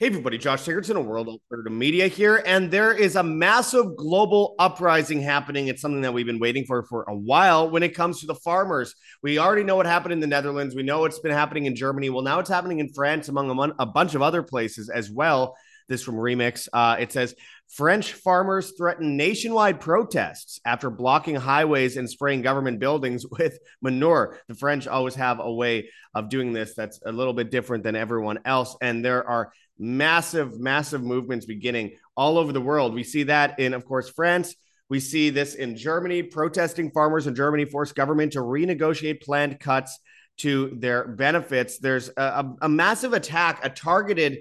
Hey, 0.00 0.06
everybody, 0.06 0.38
Josh 0.38 0.62
Sigurdson 0.62 0.98
of 0.98 1.04
World 1.04 1.28
Alternative 1.28 1.70
Media 1.70 2.06
here. 2.06 2.42
And 2.46 2.70
there 2.70 2.90
is 2.90 3.16
a 3.16 3.22
massive 3.22 3.96
global 3.96 4.54
uprising 4.58 5.20
happening. 5.20 5.68
It's 5.68 5.82
something 5.82 6.00
that 6.00 6.14
we've 6.14 6.24
been 6.24 6.38
waiting 6.38 6.64
for 6.64 6.82
for 6.84 7.02
a 7.02 7.14
while 7.14 7.68
when 7.68 7.82
it 7.82 7.94
comes 7.94 8.20
to 8.20 8.26
the 8.26 8.34
farmers. 8.34 8.94
We 9.22 9.38
already 9.38 9.62
know 9.62 9.76
what 9.76 9.84
happened 9.84 10.14
in 10.14 10.20
the 10.20 10.26
Netherlands. 10.26 10.74
We 10.74 10.84
know 10.84 11.04
it's 11.04 11.18
been 11.18 11.32
happening 11.32 11.66
in 11.66 11.76
Germany. 11.76 12.08
Well, 12.08 12.22
now 12.22 12.38
it's 12.38 12.48
happening 12.48 12.78
in 12.78 12.90
France, 12.94 13.28
among 13.28 13.50
a, 13.50 13.74
a 13.78 13.84
bunch 13.84 14.14
of 14.14 14.22
other 14.22 14.42
places 14.42 14.88
as 14.88 15.10
well. 15.10 15.54
This 15.86 16.02
from 16.02 16.14
Remix. 16.14 16.66
Uh, 16.72 16.96
it 16.98 17.12
says 17.12 17.34
French 17.68 18.14
farmers 18.14 18.72
threaten 18.78 19.16
nationwide 19.16 19.80
protests 19.80 20.60
after 20.64 20.88
blocking 20.88 21.34
highways 21.34 21.96
and 21.96 22.08
spraying 22.08 22.42
government 22.42 22.78
buildings 22.78 23.26
with 23.38 23.58
manure. 23.82 24.38
The 24.48 24.54
French 24.54 24.86
always 24.86 25.16
have 25.16 25.40
a 25.40 25.52
way 25.52 25.90
of 26.14 26.30
doing 26.30 26.52
this 26.52 26.74
that's 26.74 27.00
a 27.04 27.12
little 27.12 27.34
bit 27.34 27.50
different 27.50 27.84
than 27.84 27.96
everyone 27.96 28.38
else. 28.44 28.76
And 28.80 29.04
there 29.04 29.28
are 29.28 29.52
massive, 29.80 30.60
massive 30.60 31.02
movements 31.02 31.46
beginning 31.46 31.96
all 32.16 32.38
over 32.38 32.52
the 32.52 32.60
world. 32.60 32.94
We 32.94 33.02
see 33.02 33.24
that 33.24 33.58
in, 33.58 33.74
of 33.74 33.84
course, 33.84 34.08
France. 34.10 34.54
We 34.90 35.00
see 35.00 35.30
this 35.30 35.54
in 35.54 35.76
Germany. 35.76 36.22
Protesting 36.22 36.90
farmers 36.90 37.26
in 37.26 37.34
Germany 37.34 37.64
force 37.64 37.92
government 37.92 38.32
to 38.32 38.40
renegotiate 38.40 39.22
planned 39.22 39.58
cuts 39.58 39.98
to 40.38 40.76
their 40.78 41.08
benefits. 41.08 41.78
There's 41.78 42.10
a, 42.16 42.46
a, 42.62 42.68
massive 42.68 43.12
attack, 43.12 43.64
a 43.64 43.70
targeted 43.70 44.38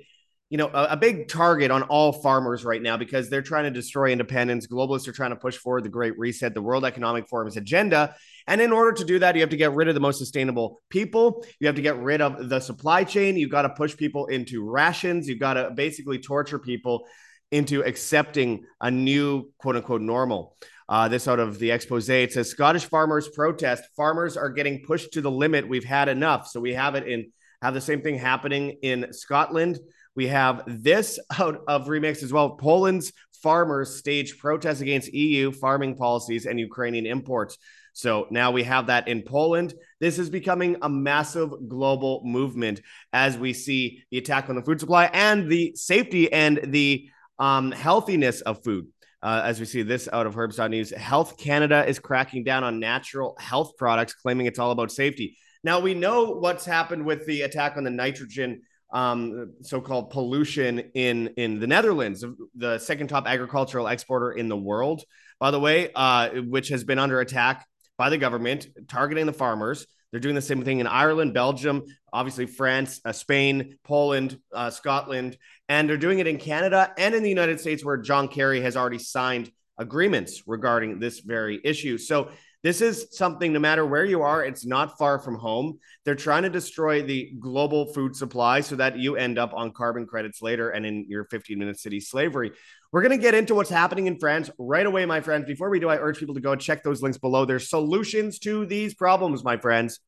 you 0.49 0.57
know, 0.57 0.67
a, 0.67 0.87
a, 0.91 0.97
big 0.97 1.27
target 1.27 1.69
on 1.69 1.83
all 1.83 2.11
farmers 2.11 2.65
right 2.65 2.81
now 2.81 2.97
because 2.97 3.29
they're 3.29 3.43
trying 3.43 3.65
to 3.65 3.71
destroy 3.71 4.11
independence. 4.11 4.65
Globalists 4.65 5.07
are 5.07 5.11
trying 5.11 5.29
to 5.29 5.35
push 5.35 5.55
forward 5.55 5.83
the 5.83 5.89
Great 5.89 6.17
Reset, 6.17 6.55
the 6.55 6.61
World 6.61 6.85
Economic 6.85 7.27
Forum's 7.27 7.55
agenda. 7.55 8.15
And 8.47 8.59
in 8.59 8.71
order 8.71 8.93
to 8.93 9.05
do 9.05 9.19
that, 9.19 9.35
you 9.35 9.41
have 9.41 9.51
to 9.51 9.57
get 9.57 9.73
rid 9.73 9.87
of 9.89 9.93
the 9.93 9.99
most 9.99 10.17
sustainable 10.17 10.81
people. 10.89 11.45
You 11.59 11.67
have 11.67 11.75
to 11.75 11.83
get 11.83 11.97
rid 11.99 12.19
of 12.19 12.49
the 12.49 12.59
supply 12.59 13.03
chain. 13.03 13.37
You've 13.37 13.51
got 13.51 13.61
to 13.61 13.69
push 13.69 13.95
people 13.95 14.25
into 14.25 14.67
rations. 14.67 15.27
You've 15.27 15.39
got 15.39 15.53
to 15.53 15.69
basically 15.69 16.17
torture 16.17 16.57
people 16.57 17.05
into 17.51 17.83
accepting 17.83 18.65
a 18.81 18.89
new 18.89 19.51
quote 19.59 19.75
unquote 19.75 20.01
normal. 20.01 20.55
Uh, 20.87 21.07
this 21.07 21.27
out 21.27 21.37
of 21.37 21.59
the 21.59 21.69
expose. 21.69 22.09
It 22.09 22.33
says 22.33 22.49
Scottish 22.49 22.85
farmers 22.85 23.29
protest. 23.29 23.83
Farmers 23.95 24.35
are 24.35 24.49
getting 24.49 24.81
pushed 24.81 25.13
to 25.13 25.21
the 25.21 25.29
limit. 25.29 25.69
We've 25.69 25.83
had 25.83 26.09
enough. 26.09 26.47
So 26.47 26.59
we 26.59 26.73
have 26.73 26.95
it 26.95 27.07
in 27.07 27.31
have 27.61 27.73
the 27.73 27.81
same 27.81 28.01
thing 28.01 28.17
happening 28.17 28.77
in 28.81 29.11
Scotland. 29.11 29.79
We 30.15 30.27
have 30.27 30.63
this 30.67 31.19
out 31.39 31.61
of 31.67 31.87
remix 31.87 32.23
as 32.23 32.33
well. 32.33 32.51
Poland's 32.51 33.11
farmers 33.41 33.95
stage 33.95 34.37
protests 34.37 34.81
against 34.81 35.13
EU 35.13 35.51
farming 35.51 35.95
policies 35.95 36.45
and 36.45 36.59
Ukrainian 36.59 37.05
imports. 37.05 37.57
So 37.93 38.27
now 38.29 38.51
we 38.51 38.63
have 38.63 38.87
that 38.87 39.07
in 39.07 39.23
Poland. 39.23 39.73
This 39.99 40.19
is 40.19 40.29
becoming 40.29 40.77
a 40.81 40.89
massive 40.89 41.51
global 41.67 42.21
movement 42.23 42.81
as 43.11 43.37
we 43.37 43.53
see 43.53 44.03
the 44.11 44.19
attack 44.19 44.49
on 44.49 44.55
the 44.55 44.61
food 44.61 44.79
supply 44.79 45.05
and 45.05 45.49
the 45.49 45.73
safety 45.75 46.31
and 46.31 46.59
the 46.63 47.09
um, 47.39 47.71
healthiness 47.71 48.41
of 48.41 48.63
food. 48.63 48.87
Uh, 49.21 49.41
as 49.43 49.59
we 49.59 49.65
see 49.65 49.81
this 49.81 50.07
out 50.13 50.25
of 50.25 50.37
Herbs.news, 50.37 50.91
Health 50.91 51.37
Canada 51.37 51.85
is 51.85 51.99
cracking 51.99 52.45
down 52.45 52.63
on 52.63 52.79
natural 52.79 53.35
health 53.37 53.75
products, 53.77 54.13
claiming 54.13 54.45
it's 54.45 54.59
all 54.59 54.71
about 54.71 54.91
safety. 54.91 55.37
Now 55.61 55.81
we 55.81 55.93
know 55.93 56.31
what's 56.35 56.63
happened 56.63 57.05
with 57.05 57.25
the 57.25 57.41
attack 57.41 57.75
on 57.75 57.83
the 57.83 57.89
nitrogen 57.89 58.61
um, 58.91 59.53
so-called 59.61 60.09
pollution 60.09 60.79
in 60.93 61.27
in 61.37 61.59
the 61.59 61.67
Netherlands, 61.67 62.23
the 62.55 62.79
second 62.79 63.07
top 63.07 63.27
agricultural 63.27 63.87
exporter 63.87 64.31
in 64.31 64.49
the 64.49 64.57
world, 64.57 65.03
by 65.39 65.51
the 65.51 65.59
way, 65.59 65.91
uh, 65.93 66.29
which 66.41 66.69
has 66.69 66.83
been 66.83 66.99
under 66.99 67.19
attack 67.19 67.67
by 67.97 68.09
the 68.09 68.17
government, 68.17 68.67
targeting 68.87 69.25
the 69.25 69.33
farmers. 69.33 69.85
They're 70.11 70.19
doing 70.19 70.33
the 70.33 70.41
same 70.41 70.63
thing 70.63 70.79
in 70.79 70.87
Ireland, 70.87 71.35
Belgium, 71.35 71.83
obviously 72.11 72.47
France, 72.47 72.99
uh, 73.05 73.11
Spain, 73.11 73.77
Poland, 73.83 74.39
uh, 74.51 74.71
Scotland, 74.71 75.37
and 75.67 75.87
they're 75.87 75.97
doing 75.97 76.17
it 76.17 76.25
in 76.25 76.37
Canada 76.37 76.91
and 76.97 77.13
in 77.13 77.21
the 77.21 77.29
United 77.29 77.59
States, 77.59 77.85
where 77.85 77.97
John 77.97 78.27
Kerry 78.27 78.61
has 78.61 78.75
already 78.75 78.97
signed 78.97 79.51
agreements 79.77 80.43
regarding 80.47 80.99
this 80.99 81.19
very 81.19 81.61
issue. 81.63 81.97
So 81.99 82.31
this 82.61 82.81
is 82.81 83.07
something, 83.11 83.53
no 83.53 83.59
matter 83.59 83.85
where 83.85 84.03
you 84.03 84.21
are, 84.21 84.43
it's 84.43 84.65
not 84.65 84.97
far 84.97 85.17
from 85.17 85.35
home. 85.35 85.79
They're 86.03 86.15
trying 86.15 86.43
to 86.43 86.49
destroy 86.49 87.01
the 87.01 87.31
global 87.39 87.93
food 87.93 88.15
supply 88.15 88.59
so 88.59 88.75
that 88.75 88.97
you 88.97 89.15
end 89.15 89.39
up 89.39 89.53
on 89.53 89.71
carbon 89.71 90.05
credits 90.05 90.41
later 90.41 90.71
and 90.71 90.85
in 90.85 91.05
your 91.07 91.23
15 91.25 91.57
minute 91.57 91.79
city 91.79 92.01
slavery. 92.01 92.51
We're 92.91 93.01
going 93.01 93.17
to 93.17 93.21
get 93.21 93.33
into 93.33 93.55
what's 93.55 93.69
happening 93.69 94.07
in 94.07 94.19
France 94.19 94.49
right 94.57 94.85
away, 94.85 95.05
my 95.05 95.21
friends. 95.21 95.45
Before 95.45 95.69
we 95.69 95.79
do, 95.79 95.89
I 95.89 95.97
urge 95.97 96.19
people 96.19 96.35
to 96.35 96.41
go 96.41 96.55
check 96.55 96.83
those 96.83 97.01
links 97.01 97.17
below. 97.17 97.45
There's 97.45 97.69
solutions 97.69 98.39
to 98.39 98.65
these 98.65 98.93
problems, 98.93 99.43
my 99.43 99.57
friends. 99.57 99.99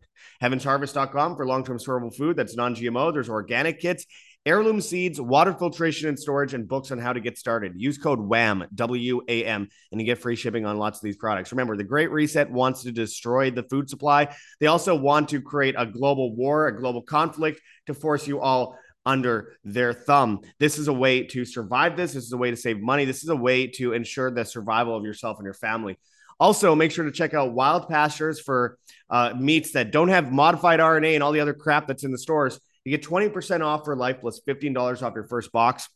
Heavensharvest.com 0.42 1.36
for 1.36 1.46
long 1.46 1.64
term 1.64 1.78
storable 1.78 2.14
food 2.14 2.36
that's 2.36 2.56
non 2.56 2.76
GMO. 2.76 3.14
There's 3.14 3.30
organic 3.30 3.80
kits 3.80 4.06
heirloom 4.46 4.82
seeds, 4.82 5.22
water 5.22 5.54
filtration 5.54 6.10
and 6.10 6.20
storage, 6.20 6.54
and 6.54 6.68
books 6.68 6.92
on 6.92 6.98
how 6.98 7.14
to 7.14 7.20
get 7.20 7.38
started. 7.38 7.74
Use 7.76 7.98
code 7.98 8.20
WAM, 8.20 8.66
W 8.74 9.22
A 9.28 9.46
M, 9.46 9.68
and 9.92 10.02
you 10.02 10.06
get 10.06 10.18
free 10.18 10.36
shipping 10.36 10.66
on 10.66 10.78
lots 10.78 10.98
of 10.98 11.04
these 11.04 11.18
products. 11.18 11.52
Remember, 11.52 11.78
the 11.78 11.84
Great 11.84 12.12
Reset 12.12 12.50
wants 12.50 12.84
to 12.84 12.92
destroy 12.92 13.52
the 13.52 13.64
food 13.64 13.90
supply. 13.90 14.34
They 14.60 14.68
also 14.68 14.96
want 14.96 15.30
to 15.30 15.42
create 15.42 15.76
a 15.78 15.86
global 15.86 16.36
war, 16.36 16.68
a 16.68 16.80
global 16.80 17.02
conflict 17.02 17.62
to 17.88 17.94
force 17.94 18.28
you 18.28 18.40
all 18.40 18.78
under 19.06 19.54
their 19.64 19.94
thumb. 19.94 20.42
This 20.60 20.78
is 20.78 20.88
a 20.88 20.94
way 20.94 21.24
to 21.24 21.44
survive 21.46 21.98
this. 21.98 22.14
This 22.14 22.24
is 22.24 22.34
a 22.34 22.38
way 22.38 22.52
to 22.52 22.58
save 22.58 22.80
money. 22.82 23.06
This 23.06 23.24
is 23.24 23.30
a 23.30 23.36
way 23.36 23.68
to 23.68 23.94
ensure 23.94 24.30
the 24.30 24.46
survival 24.46 24.96
of 24.96 25.04
yourself 25.04 25.38
and 25.38 25.46
your 25.46 25.56
family. 25.56 25.98
Also, 26.40 26.74
make 26.74 26.92
sure 26.92 27.06
to 27.06 27.12
check 27.12 27.36
out 27.36 27.54
Wild 27.54 27.88
Pastures 27.88 28.40
for 28.40 28.78
uh, 29.12 29.34
meats 29.38 29.74
that 29.74 29.92
don't 29.92 30.08
have 30.08 30.32
modified 30.32 30.80
RNA 30.80 31.14
and 31.14 31.24
all 31.24 31.32
the 31.32 31.40
other 31.40 31.54
crap 31.54 31.86
that's 31.86 32.04
in 32.04 32.12
the 32.12 32.18
stores. 32.18 32.60
You 32.84 32.98
get 32.98 33.08
20% 33.08 33.62
off 33.62 33.86
for 33.86 33.96
life 33.96 34.22
plus 34.22 34.42
$15 34.48 35.04
off 35.04 35.14
your 35.14 35.26
first 35.26 35.52
box 35.52 35.88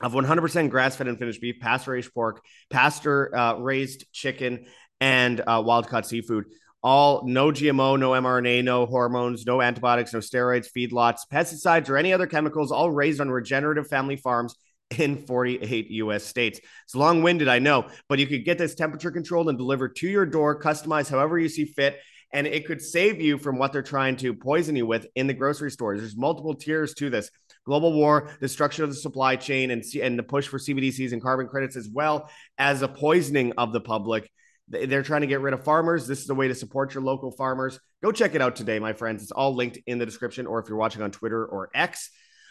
of 0.00 0.12
100% 0.12 0.70
grass 0.70 0.96
fed 0.96 1.08
and 1.08 1.18
finished 1.18 1.40
beef, 1.40 1.56
pasture 1.60 1.92
raised 1.92 2.12
pork, 2.12 2.42
pasture 2.70 3.34
uh, 3.34 3.54
raised 3.58 4.04
chicken, 4.12 4.66
and 5.00 5.40
uh, 5.40 5.62
wild 5.64 5.88
caught 5.88 6.06
seafood. 6.06 6.44
All 6.82 7.26
no 7.26 7.50
GMO, 7.50 7.98
no 7.98 8.10
mRNA, 8.10 8.64
no 8.64 8.86
hormones, 8.86 9.46
no 9.46 9.60
antibiotics, 9.62 10.12
no 10.12 10.20
steroids, 10.20 10.68
feedlots, 10.76 11.20
pesticides, 11.32 11.88
or 11.88 11.96
any 11.96 12.12
other 12.12 12.26
chemicals, 12.26 12.70
all 12.70 12.90
raised 12.90 13.20
on 13.20 13.30
regenerative 13.30 13.88
family 13.88 14.16
farms 14.16 14.54
in 14.98 15.26
48 15.26 15.90
US 15.90 16.24
states. 16.24 16.60
It's 16.84 16.94
long 16.94 17.22
winded, 17.22 17.48
I 17.48 17.58
know, 17.58 17.88
but 18.08 18.18
you 18.18 18.26
could 18.26 18.44
get 18.44 18.58
this 18.58 18.74
temperature 18.74 19.10
controlled 19.10 19.48
and 19.48 19.58
delivered 19.58 19.96
to 19.96 20.08
your 20.08 20.26
door, 20.26 20.60
customized 20.60 21.10
however 21.10 21.38
you 21.38 21.48
see 21.48 21.64
fit 21.64 21.98
and 22.36 22.46
it 22.46 22.66
could 22.66 22.82
save 22.82 23.18
you 23.18 23.38
from 23.38 23.56
what 23.56 23.72
they're 23.72 23.80
trying 23.80 24.14
to 24.14 24.34
poison 24.34 24.76
you 24.76 24.84
with 24.84 25.06
in 25.14 25.26
the 25.26 25.32
grocery 25.32 25.70
stores. 25.70 26.00
There's 26.00 26.18
multiple 26.18 26.54
tiers 26.54 26.92
to 26.96 27.08
this 27.08 27.30
global 27.64 27.94
war, 27.94 28.28
destruction 28.42 28.84
of 28.84 28.90
the 28.90 28.96
supply 28.96 29.36
chain, 29.36 29.70
and, 29.70 29.82
and 30.02 30.18
the 30.18 30.22
push 30.22 30.46
for 30.46 30.58
CBDCs 30.58 31.12
and 31.12 31.22
carbon 31.22 31.48
credits, 31.48 31.76
as 31.76 31.88
well 31.88 32.28
as 32.58 32.82
a 32.82 32.88
poisoning 32.88 33.54
of 33.56 33.72
the 33.72 33.80
public. 33.80 34.30
They're 34.68 35.02
trying 35.02 35.22
to 35.22 35.26
get 35.26 35.40
rid 35.40 35.54
of 35.54 35.64
farmers. 35.64 36.06
This 36.06 36.20
is 36.20 36.28
a 36.28 36.34
way 36.34 36.48
to 36.48 36.54
support 36.54 36.92
your 36.92 37.02
local 37.02 37.30
farmers. 37.30 37.80
Go 38.02 38.12
check 38.12 38.34
it 38.34 38.42
out 38.42 38.54
today, 38.54 38.78
my 38.80 38.92
friends. 38.92 39.22
It's 39.22 39.32
all 39.32 39.54
linked 39.54 39.78
in 39.86 39.98
the 39.98 40.04
description, 40.04 40.46
or 40.46 40.58
if 40.60 40.68
you're 40.68 40.76
watching 40.76 41.00
on 41.00 41.12
Twitter 41.12 41.42
or 41.42 41.70
X, 41.74 42.10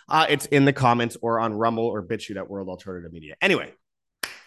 uh, 0.10 0.26
it's 0.28 0.48
in 0.48 0.66
the 0.66 0.74
comments 0.74 1.16
or 1.22 1.40
on 1.40 1.54
Rumble 1.54 1.86
or 1.86 2.02
BitChute 2.02 2.38
at 2.38 2.50
World 2.50 2.70
Alternative 2.70 3.14
Media. 3.14 3.36
Anyway, 3.40 3.72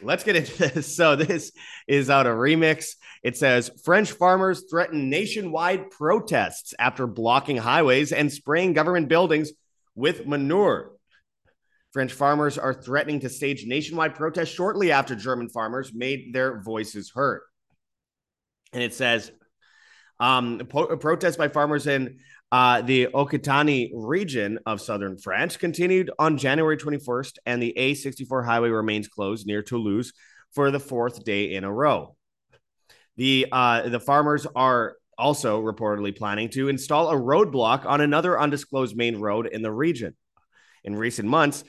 let's 0.02 0.24
get 0.24 0.36
into 0.36 0.56
this. 0.56 0.96
So 0.96 1.16
this 1.16 1.52
is 1.86 2.10
out 2.10 2.26
a 2.26 2.30
remix. 2.30 2.94
It 3.22 3.36
says 3.36 3.70
French 3.84 4.12
farmers 4.12 4.64
threaten 4.70 5.10
nationwide 5.10 5.90
protests 5.90 6.74
after 6.78 7.06
blocking 7.06 7.56
highways 7.56 8.12
and 8.12 8.32
spraying 8.32 8.72
government 8.72 9.08
buildings 9.08 9.52
with 9.94 10.26
manure. 10.26 10.92
French 11.92 12.12
farmers 12.12 12.58
are 12.58 12.74
threatening 12.74 13.20
to 13.20 13.28
stage 13.28 13.64
nationwide 13.66 14.14
protests 14.14 14.50
shortly 14.50 14.92
after 14.92 15.14
German 15.14 15.48
farmers 15.48 15.92
made 15.94 16.32
their 16.32 16.60
voices 16.60 17.10
heard. 17.14 17.42
And 18.72 18.82
it 18.82 18.94
says 18.94 19.30
um, 20.20 20.58
po- 20.68 20.96
protests 20.96 21.36
by 21.36 21.48
farmers 21.48 21.86
in 21.86 22.18
uh, 22.50 22.82
the 22.82 23.08
Occitanie 23.14 23.90
region 23.94 24.58
of 24.64 24.80
southern 24.80 25.18
France 25.18 25.56
continued 25.56 26.10
on 26.18 26.38
January 26.38 26.76
21st, 26.76 27.38
and 27.44 27.62
the 27.62 27.74
A64 27.76 28.44
highway 28.44 28.70
remains 28.70 29.08
closed 29.08 29.46
near 29.46 29.62
Toulouse 29.62 30.12
for 30.52 30.70
the 30.70 30.80
fourth 30.80 31.24
day 31.24 31.54
in 31.54 31.64
a 31.64 31.72
row. 31.72 32.16
The 33.16 33.46
uh, 33.50 33.88
the 33.88 34.00
farmers 34.00 34.46
are 34.56 34.96
also 35.18 35.60
reportedly 35.60 36.16
planning 36.16 36.48
to 36.50 36.68
install 36.68 37.10
a 37.10 37.16
roadblock 37.16 37.84
on 37.84 38.00
another 38.00 38.38
undisclosed 38.38 38.96
main 38.96 39.18
road 39.18 39.46
in 39.46 39.60
the 39.62 39.72
region. 39.72 40.16
In 40.84 40.94
recent 40.94 41.28
months, 41.28 41.64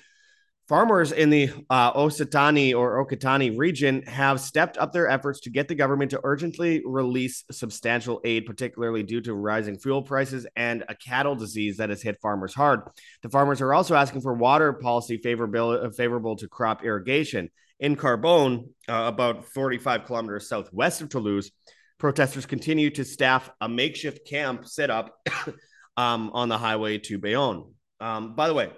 Farmers 0.70 1.12
in 1.12 1.32
the 1.32 1.50
uh, 1.72 1.92
or 1.96 3.04
Occitanie 3.04 3.58
region 3.58 4.04
have 4.04 4.40
stepped 4.40 4.78
up 4.78 4.94
their 4.94 5.10
efforts 5.10 5.40
to 5.40 5.50
get 5.50 5.68
the 5.68 5.74
government 5.74 6.12
to 6.12 6.20
urgently 6.24 6.84
release 6.86 7.44
substantial 7.50 8.22
aid, 8.24 8.46
particularly 8.46 9.02
due 9.02 9.20
to 9.20 9.34
rising 9.34 9.80
fuel 9.80 10.04
prices 10.04 10.46
and 10.56 10.84
a 10.88 10.94
cattle 10.94 11.36
disease 11.36 11.78
that 11.78 11.90
has 11.90 12.04
hit 12.04 12.22
farmers 12.22 12.54
hard. 12.54 12.82
The 13.24 13.30
farmers 13.30 13.62
are 13.62 13.74
also 13.74 13.96
asking 13.96 14.22
for 14.22 14.36
water 14.36 14.72
policy 14.72 15.18
favorable, 15.18 15.72
uh, 15.72 15.90
favorable 15.90 16.36
to 16.36 16.48
crop 16.48 16.86
irrigation. 16.86 17.50
In 17.80 17.96
Carbonne, 17.96 18.66
uh, 18.88 19.06
about 19.08 19.46
45 19.46 20.06
kilometers 20.06 20.48
southwest 20.48 21.02
of 21.02 21.10
Toulouse, 21.10 21.50
protesters 21.98 22.46
continue 22.46 22.92
to 22.92 23.04
staff 23.04 23.50
a 23.60 23.68
makeshift 23.68 24.28
camp 24.28 24.68
set 24.68 24.92
up 24.92 25.16
um, 25.98 26.30
on 26.32 26.48
the 26.48 26.60
highway 26.60 27.00
to 27.00 27.18
Bayonne. 27.18 27.74
Um, 28.00 28.36
by 28.36 28.48
the 28.48 28.54
way, 28.54 28.70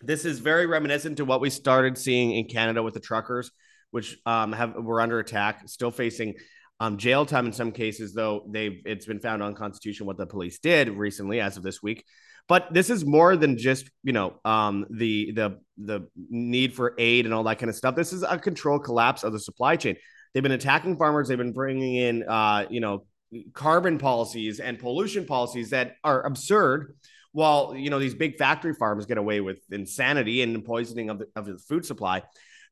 This 0.00 0.24
is 0.24 0.40
very 0.40 0.66
reminiscent 0.66 1.18
to 1.18 1.24
what 1.24 1.40
we 1.40 1.50
started 1.50 1.96
seeing 1.96 2.32
in 2.32 2.46
Canada 2.46 2.82
with 2.82 2.94
the 2.94 3.00
truckers, 3.00 3.50
which 3.90 4.18
um, 4.26 4.52
have 4.52 4.74
were 4.74 5.00
under 5.00 5.18
attack, 5.18 5.62
still 5.68 5.90
facing 5.90 6.34
um, 6.80 6.98
jail 6.98 7.24
time 7.24 7.46
in 7.46 7.52
some 7.52 7.72
cases. 7.72 8.12
Though 8.12 8.46
they've 8.48 8.82
it's 8.84 9.06
been 9.06 9.20
found 9.20 9.42
unconstitutional 9.42 10.06
what 10.06 10.18
the 10.18 10.26
police 10.26 10.58
did 10.58 10.90
recently, 10.90 11.40
as 11.40 11.56
of 11.56 11.62
this 11.62 11.82
week. 11.82 12.04
But 12.48 12.72
this 12.72 12.90
is 12.90 13.04
more 13.04 13.36
than 13.36 13.58
just 13.58 13.90
you 14.02 14.12
know 14.12 14.38
um, 14.44 14.86
the 14.90 15.32
the 15.32 15.58
the 15.78 16.08
need 16.30 16.74
for 16.74 16.94
aid 16.98 17.24
and 17.24 17.34
all 17.34 17.44
that 17.44 17.58
kind 17.58 17.70
of 17.70 17.76
stuff. 17.76 17.96
This 17.96 18.12
is 18.12 18.22
a 18.22 18.38
control 18.38 18.78
collapse 18.78 19.24
of 19.24 19.32
the 19.32 19.40
supply 19.40 19.76
chain. 19.76 19.96
They've 20.32 20.42
been 20.42 20.52
attacking 20.52 20.98
farmers. 20.98 21.28
They've 21.28 21.38
been 21.38 21.52
bringing 21.52 21.96
in 21.96 22.22
uh, 22.28 22.66
you 22.68 22.80
know 22.80 23.06
carbon 23.54 23.98
policies 23.98 24.60
and 24.60 24.78
pollution 24.78 25.26
policies 25.26 25.70
that 25.70 25.96
are 26.04 26.24
absurd 26.24 26.94
while 27.36 27.74
you 27.76 27.90
know 27.90 27.98
these 27.98 28.14
big 28.14 28.38
factory 28.38 28.72
farms 28.72 29.04
get 29.04 29.18
away 29.18 29.42
with 29.42 29.58
insanity 29.70 30.40
and 30.40 30.64
poisoning 30.64 31.10
of 31.10 31.18
the, 31.18 31.26
of 31.36 31.44
the 31.44 31.58
food 31.58 31.84
supply 31.84 32.22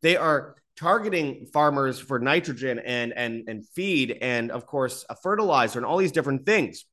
they 0.01 0.17
are 0.17 0.57
targeting 0.79 1.45
farmers 1.53 1.99
for 1.99 2.19
nitrogen 2.19 2.79
and 2.79 3.13
and 3.13 3.47
and 3.47 3.69
feed 3.69 4.17
and 4.23 4.51
of 4.51 4.65
course 4.65 5.05
a 5.11 5.17
fertilizer 5.17 5.79
and 5.79 5.85
all 5.85 5.99
these 5.99 6.13
different 6.13 6.47
things 6.47 6.87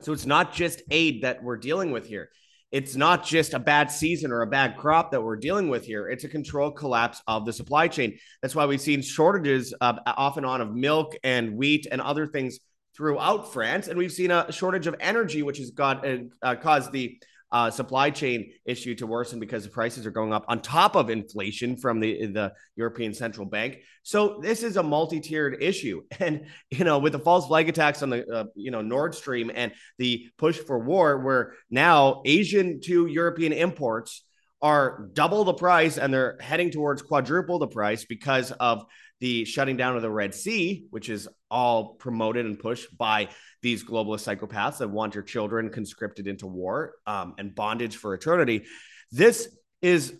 so 0.00 0.12
it's 0.12 0.26
not 0.26 0.52
just 0.52 0.82
aid 0.90 1.22
that 1.22 1.40
we're 1.40 1.56
dealing 1.56 1.92
with 1.92 2.04
here 2.04 2.30
it's 2.72 2.96
not 2.96 3.24
just 3.24 3.54
a 3.54 3.60
bad 3.60 3.92
season 3.92 4.32
or 4.32 4.42
a 4.42 4.46
bad 4.46 4.76
crop 4.76 5.12
that 5.12 5.22
we're 5.22 5.36
dealing 5.36 5.70
with 5.70 5.86
here. 5.86 6.06
It's 6.06 6.24
a 6.24 6.28
controlled 6.28 6.76
collapse 6.76 7.22
of 7.26 7.46
the 7.46 7.52
supply 7.54 7.88
chain. 7.88 8.18
That's 8.42 8.54
why 8.54 8.66
we've 8.66 8.78
seen 8.78 9.00
shortages 9.00 9.72
off 9.80 10.36
and 10.36 10.44
on 10.44 10.60
of 10.60 10.74
milk 10.74 11.14
and 11.24 11.56
wheat 11.56 11.86
and 11.90 12.02
other 12.02 12.26
things 12.26 12.58
throughout 12.98 13.52
France, 13.52 13.86
and 13.86 13.96
we've 13.96 14.12
seen 14.12 14.32
a 14.32 14.50
shortage 14.50 14.88
of 14.88 14.96
energy, 15.00 15.42
which 15.42 15.58
has 15.58 15.70
got 15.70 16.06
uh, 16.06 16.18
uh, 16.42 16.56
caused 16.56 16.90
the 16.90 17.16
uh, 17.50 17.70
supply 17.70 18.10
chain 18.10 18.50
issue 18.66 18.94
to 18.96 19.06
worsen 19.06 19.40
because 19.40 19.64
the 19.64 19.70
prices 19.70 20.04
are 20.04 20.10
going 20.10 20.34
up 20.34 20.44
on 20.48 20.60
top 20.60 20.96
of 20.96 21.08
inflation 21.08 21.76
from 21.76 22.00
the 22.00 22.26
the 22.26 22.52
European 22.74 23.14
Central 23.14 23.46
Bank. 23.46 23.78
So 24.02 24.40
this 24.42 24.64
is 24.64 24.76
a 24.76 24.82
multi-tiered 24.82 25.62
issue, 25.62 26.02
and 26.18 26.46
you 26.70 26.84
know, 26.84 26.98
with 26.98 27.12
the 27.12 27.20
false 27.20 27.46
flag 27.46 27.68
attacks 27.68 28.02
on 28.02 28.10
the 28.10 28.28
uh, 28.28 28.44
you 28.56 28.72
know 28.72 28.82
Nord 28.82 29.14
Stream 29.14 29.50
and 29.54 29.72
the 29.98 30.28
push 30.36 30.58
for 30.58 30.78
war, 30.78 31.18
where 31.18 31.54
now 31.70 32.20
Asian 32.26 32.80
to 32.82 33.06
European 33.06 33.52
imports 33.52 34.24
are 34.60 35.08
double 35.12 35.44
the 35.44 35.54
price 35.54 35.98
and 35.98 36.12
they're 36.12 36.36
heading 36.40 36.70
towards 36.70 37.00
quadruple 37.00 37.60
the 37.60 37.68
price 37.68 38.04
because 38.04 38.50
of 38.50 38.84
the 39.20 39.44
shutting 39.44 39.76
down 39.76 39.96
of 39.96 40.02
the 40.02 40.10
Red 40.10 40.34
Sea, 40.34 40.86
which 40.90 41.08
is 41.08 41.28
all 41.50 41.94
promoted 41.94 42.46
and 42.46 42.58
pushed 42.58 42.96
by 42.96 43.28
these 43.62 43.84
globalist 43.84 44.26
psychopaths 44.26 44.78
that 44.78 44.88
want 44.88 45.14
your 45.14 45.24
children 45.24 45.70
conscripted 45.70 46.26
into 46.26 46.46
war 46.46 46.94
um, 47.06 47.34
and 47.38 47.54
bondage 47.54 47.96
for 47.96 48.14
eternity. 48.14 48.64
This 49.10 49.48
is 49.82 50.14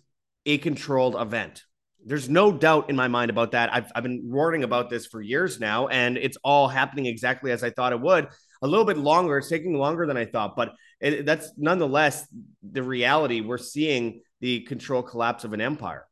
a 0.47 0.59
controlled 0.59 1.15
event. 1.15 1.63
There's 2.05 2.29
no 2.29 2.53
doubt 2.53 2.91
in 2.91 2.97
my 2.97 3.09
mind 3.09 3.31
about 3.31 3.53
that. 3.53 3.73
I've, 3.73 3.91
I've 3.95 4.03
been 4.03 4.23
warning 4.25 4.65
about 4.65 4.89
this 4.89 5.07
for 5.07 5.21
years 5.21 5.61
now, 5.61 5.89
and 5.89 6.17
it's 6.17 6.39
all 6.43 6.69
happening 6.69 7.07
exactly 7.07 7.53
as 7.53 7.63
I 7.63 7.71
thought 7.71 7.93
it 7.93 8.01
would. 8.01 8.29
A 8.63 8.67
little 8.67 8.85
bit 8.85 8.99
longer, 8.99 9.39
it's 9.39 9.49
taking 9.49 9.75
longer 9.75 10.07
than 10.07 10.17
I 10.17 10.25
thought, 10.25 10.57
but 10.57 10.73
it, 11.01 11.27
that's 11.27 11.53
nonetheless 11.57 12.27
the 12.63 12.83
reality. 12.83 13.41
We're 13.41 13.59
seeing 13.59 14.23
the 14.41 14.61
control 14.61 15.03
collapse 15.03 15.45
of 15.45 15.53
an 15.53 15.61
empire. 15.61 16.08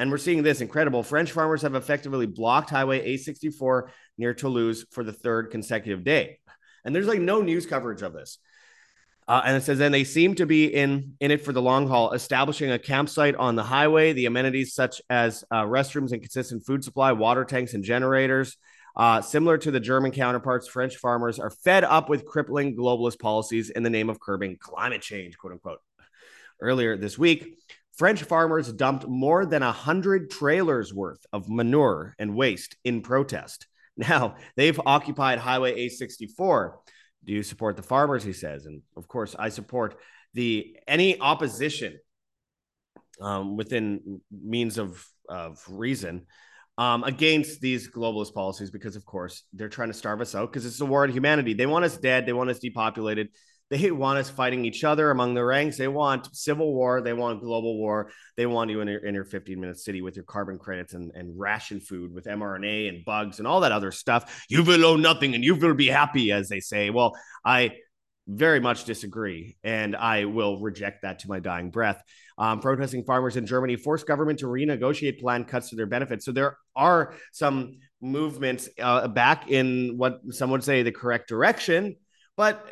And 0.00 0.10
we're 0.10 0.16
seeing 0.16 0.42
this 0.42 0.62
incredible. 0.62 1.02
French 1.02 1.30
farmers 1.30 1.60
have 1.60 1.74
effectively 1.74 2.24
blocked 2.24 2.70
Highway 2.70 3.14
A64 3.18 3.90
near 4.16 4.32
Toulouse 4.32 4.86
for 4.92 5.04
the 5.04 5.12
third 5.12 5.50
consecutive 5.50 6.04
day. 6.04 6.38
And 6.86 6.94
there's 6.94 7.06
like 7.06 7.20
no 7.20 7.42
news 7.42 7.66
coverage 7.66 8.00
of 8.00 8.14
this. 8.14 8.38
Uh, 9.28 9.42
and 9.44 9.58
it 9.58 9.62
says, 9.62 9.76
then 9.76 9.92
they 9.92 10.04
seem 10.04 10.34
to 10.36 10.46
be 10.46 10.64
in, 10.64 11.16
in 11.20 11.30
it 11.30 11.44
for 11.44 11.52
the 11.52 11.60
long 11.60 11.86
haul, 11.86 12.12
establishing 12.12 12.70
a 12.70 12.78
campsite 12.78 13.36
on 13.36 13.56
the 13.56 13.62
highway, 13.62 14.14
the 14.14 14.24
amenities 14.24 14.72
such 14.72 15.02
as 15.10 15.44
uh, 15.50 15.64
restrooms 15.64 16.12
and 16.12 16.22
consistent 16.22 16.64
food 16.64 16.82
supply, 16.82 17.12
water 17.12 17.44
tanks, 17.44 17.74
and 17.74 17.84
generators. 17.84 18.56
Uh, 18.96 19.20
similar 19.20 19.58
to 19.58 19.70
the 19.70 19.80
German 19.80 20.12
counterparts, 20.12 20.66
French 20.66 20.96
farmers 20.96 21.38
are 21.38 21.50
fed 21.50 21.84
up 21.84 22.08
with 22.08 22.24
crippling 22.24 22.74
globalist 22.74 23.18
policies 23.18 23.68
in 23.68 23.82
the 23.82 23.90
name 23.90 24.08
of 24.08 24.18
curbing 24.18 24.56
climate 24.58 25.02
change, 25.02 25.36
quote 25.36 25.52
unquote. 25.52 25.80
Earlier 26.62 26.96
this 26.96 27.18
week, 27.18 27.58
French 28.00 28.22
farmers 28.22 28.72
dumped 28.72 29.06
more 29.06 29.44
than 29.44 29.62
100 29.62 30.30
trailers 30.30 30.94
worth 30.94 31.26
of 31.34 31.50
manure 31.50 32.14
and 32.18 32.34
waste 32.34 32.74
in 32.82 33.02
protest. 33.02 33.66
Now, 33.96 34.36
they've 34.56 34.80
occupied 34.86 35.38
Highway 35.38 35.86
A64. 35.86 36.72
Do 37.26 37.32
you 37.34 37.42
support 37.42 37.76
the 37.76 37.82
farmers? 37.82 38.24
He 38.24 38.32
says. 38.32 38.64
And 38.64 38.80
of 38.96 39.06
course, 39.06 39.36
I 39.38 39.50
support 39.50 39.96
the 40.32 40.78
any 40.88 41.20
opposition 41.20 41.98
um, 43.20 43.58
within 43.58 44.22
means 44.30 44.78
of, 44.78 45.04
of 45.28 45.62
reason 45.68 46.24
um, 46.78 47.04
against 47.04 47.60
these 47.60 47.90
globalist 47.90 48.32
policies 48.32 48.70
because, 48.70 48.96
of 48.96 49.04
course, 49.04 49.42
they're 49.52 49.68
trying 49.68 49.88
to 49.88 49.94
starve 49.94 50.22
us 50.22 50.34
out 50.34 50.50
because 50.50 50.64
it's 50.64 50.80
a 50.80 50.86
war 50.86 51.02
on 51.02 51.10
humanity. 51.10 51.52
They 51.52 51.66
want 51.66 51.84
us 51.84 51.98
dead, 51.98 52.24
they 52.24 52.32
want 52.32 52.48
us 52.48 52.60
depopulated. 52.60 53.28
They 53.70 53.92
want 53.92 54.18
us 54.18 54.28
fighting 54.28 54.64
each 54.64 54.82
other 54.82 55.12
among 55.12 55.34
the 55.34 55.44
ranks. 55.44 55.76
They 55.76 55.86
want 55.86 56.34
civil 56.34 56.74
war. 56.74 57.00
They 57.00 57.12
want 57.12 57.40
global 57.40 57.78
war. 57.78 58.10
They 58.36 58.46
want 58.46 58.70
you 58.70 58.80
in 58.80 58.88
your, 58.88 59.04
in 59.04 59.14
your 59.14 59.24
15 59.24 59.60
minute 59.60 59.78
city 59.78 60.02
with 60.02 60.16
your 60.16 60.24
carbon 60.24 60.58
credits 60.58 60.94
and, 60.94 61.12
and 61.14 61.38
ration 61.38 61.80
food 61.80 62.12
with 62.12 62.24
mRNA 62.24 62.88
and 62.88 63.04
bugs 63.04 63.38
and 63.38 63.46
all 63.46 63.60
that 63.60 63.70
other 63.70 63.92
stuff. 63.92 64.44
You 64.48 64.64
will 64.64 64.84
own 64.84 65.02
nothing 65.02 65.36
and 65.36 65.44
you 65.44 65.54
will 65.54 65.74
be 65.74 65.86
happy, 65.86 66.32
as 66.32 66.48
they 66.48 66.58
say. 66.58 66.90
Well, 66.90 67.16
I 67.44 67.76
very 68.26 68.60
much 68.60 68.84
disagree, 68.84 69.56
and 69.64 69.96
I 69.96 70.24
will 70.24 70.60
reject 70.60 71.02
that 71.02 71.20
to 71.20 71.28
my 71.28 71.40
dying 71.40 71.70
breath. 71.70 72.02
Um, 72.38 72.60
protesting 72.60 73.04
farmers 73.04 73.36
in 73.36 73.46
Germany 73.46 73.76
forced 73.76 74.06
government 74.06 74.40
to 74.40 74.46
renegotiate 74.46 75.20
planned 75.20 75.48
cuts 75.48 75.70
to 75.70 75.76
their 75.76 75.86
benefits. 75.86 76.24
So 76.24 76.32
there 76.32 76.56
are 76.74 77.14
some 77.32 77.78
movements 78.00 78.68
uh, 78.80 79.08
back 79.08 79.50
in 79.50 79.94
what 79.96 80.20
some 80.30 80.50
would 80.50 80.64
say 80.64 80.82
the 80.82 80.92
correct 80.92 81.28
direction 81.28 81.96
but 82.36 82.66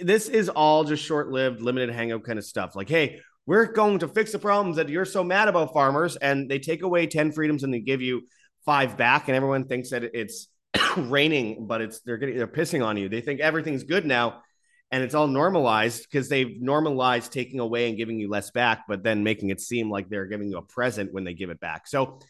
this 0.00 0.28
is 0.28 0.48
all 0.48 0.84
just 0.84 1.04
short 1.04 1.30
lived, 1.30 1.60
limited 1.60 1.90
hangout 1.90 2.24
kind 2.24 2.38
of 2.38 2.44
stuff. 2.44 2.74
Like, 2.74 2.88
hey, 2.88 3.20
we're 3.46 3.66
going 3.66 3.98
to 4.00 4.08
fix 4.08 4.32
the 4.32 4.38
problems 4.38 4.76
that 4.76 4.88
you're 4.88 5.04
so 5.04 5.24
mad 5.24 5.48
about 5.48 5.72
farmers. 5.72 6.16
And 6.16 6.50
they 6.50 6.58
take 6.58 6.82
away 6.82 7.06
10 7.06 7.32
freedoms 7.32 7.62
and 7.62 7.72
they 7.72 7.80
give 7.80 8.00
you 8.00 8.22
five 8.64 8.96
back. 8.96 9.28
And 9.28 9.36
everyone 9.36 9.66
thinks 9.66 9.90
that 9.90 10.04
it's 10.04 10.48
raining, 10.96 11.66
but 11.66 11.80
it's 11.80 12.00
they're 12.00 12.18
getting 12.18 12.36
they're 12.36 12.46
pissing 12.46 12.84
on 12.84 12.96
you. 12.96 13.08
They 13.08 13.20
think 13.20 13.40
everything's 13.40 13.84
good 13.84 14.06
now. 14.06 14.42
And 14.90 15.02
it's 15.02 15.14
all 15.14 15.26
normalized 15.26 16.02
because 16.02 16.28
they've 16.28 16.60
normalized 16.60 17.32
taking 17.32 17.60
away 17.60 17.88
and 17.88 17.96
giving 17.96 18.18
you 18.18 18.28
less 18.28 18.50
back, 18.50 18.84
but 18.86 19.02
then 19.02 19.24
making 19.24 19.48
it 19.48 19.58
seem 19.58 19.90
like 19.90 20.10
they're 20.10 20.26
giving 20.26 20.50
you 20.50 20.58
a 20.58 20.62
present 20.62 21.14
when 21.14 21.24
they 21.24 21.32
give 21.32 21.48
it 21.48 21.60
back. 21.60 21.86
So 21.86 22.20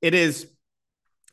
it 0.00 0.14
is, 0.14 0.46